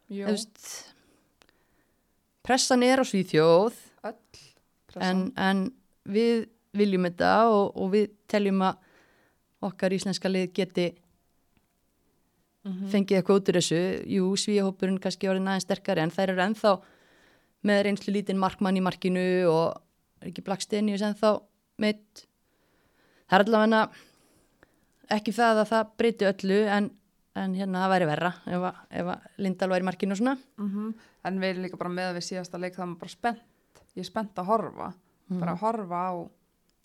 [0.09, 0.61] veist
[2.45, 3.77] pressan er á Svíþjóð
[4.09, 5.67] öll en, en
[6.09, 8.81] við viljum þetta og, og við teljum að
[9.69, 10.89] okkar íslenska lið geti
[12.69, 12.89] Mhm.
[12.93, 13.79] fengið eitthvað út úr þessu.
[14.13, 16.73] Jú, svíjahópurinn kannski orðin aðeins sterkari en þær eru ennþá
[17.67, 19.81] með reynslu lítinn markmann í markinu og
[20.23, 21.35] er ekki Blackstenius ennþá
[21.83, 22.25] meitt
[23.29, 23.83] það er allavega
[25.19, 26.89] ekki það að það breyti öllu en,
[27.39, 30.39] en hérna það væri verra ef, að, ef að Lindal væri í markinu og svona.
[30.61, 30.91] Mm
[31.29, 34.07] En við erum líka bara með við síðasta leik það er bara spennt, ég er
[34.07, 34.87] spennt að horfa.
[35.29, 36.13] Bara að horfa á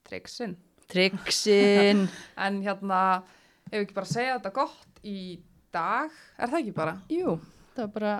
[0.09, 0.55] triksin
[0.89, 2.07] Trixin.
[2.45, 3.23] En hérna,
[3.69, 5.39] ef við ekki bara segja þetta gott í
[5.73, 6.97] dag, er það ekki bara?
[7.09, 7.37] jú,
[7.75, 8.13] það var bara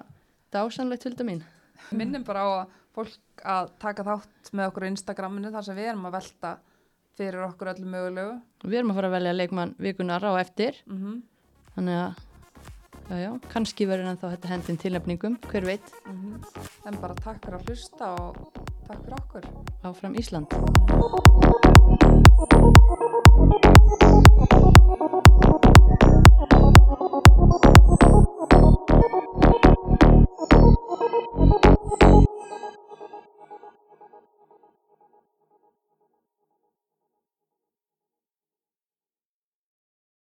[0.54, 1.44] dásanlegt hulda mín
[1.92, 5.92] Minnum bara á að fólk að taka þátt með okkur á Instagraminu þar sem við
[5.92, 6.52] erum að velta
[7.18, 8.34] fyrir okkur öllu mögulegu.
[8.64, 10.80] við erum að fara að velja leikmann vikunar á eftir.
[10.88, 11.22] Mm
[11.74, 12.14] þannig að
[13.10, 15.88] já, já, kannski verður ennþá þetta hendin tilnefningum, hver veit.
[16.06, 18.34] En bara takk fyrir að hlusta og
[18.88, 19.44] takk fyrir okkur.
[19.84, 20.48] áfram Ísland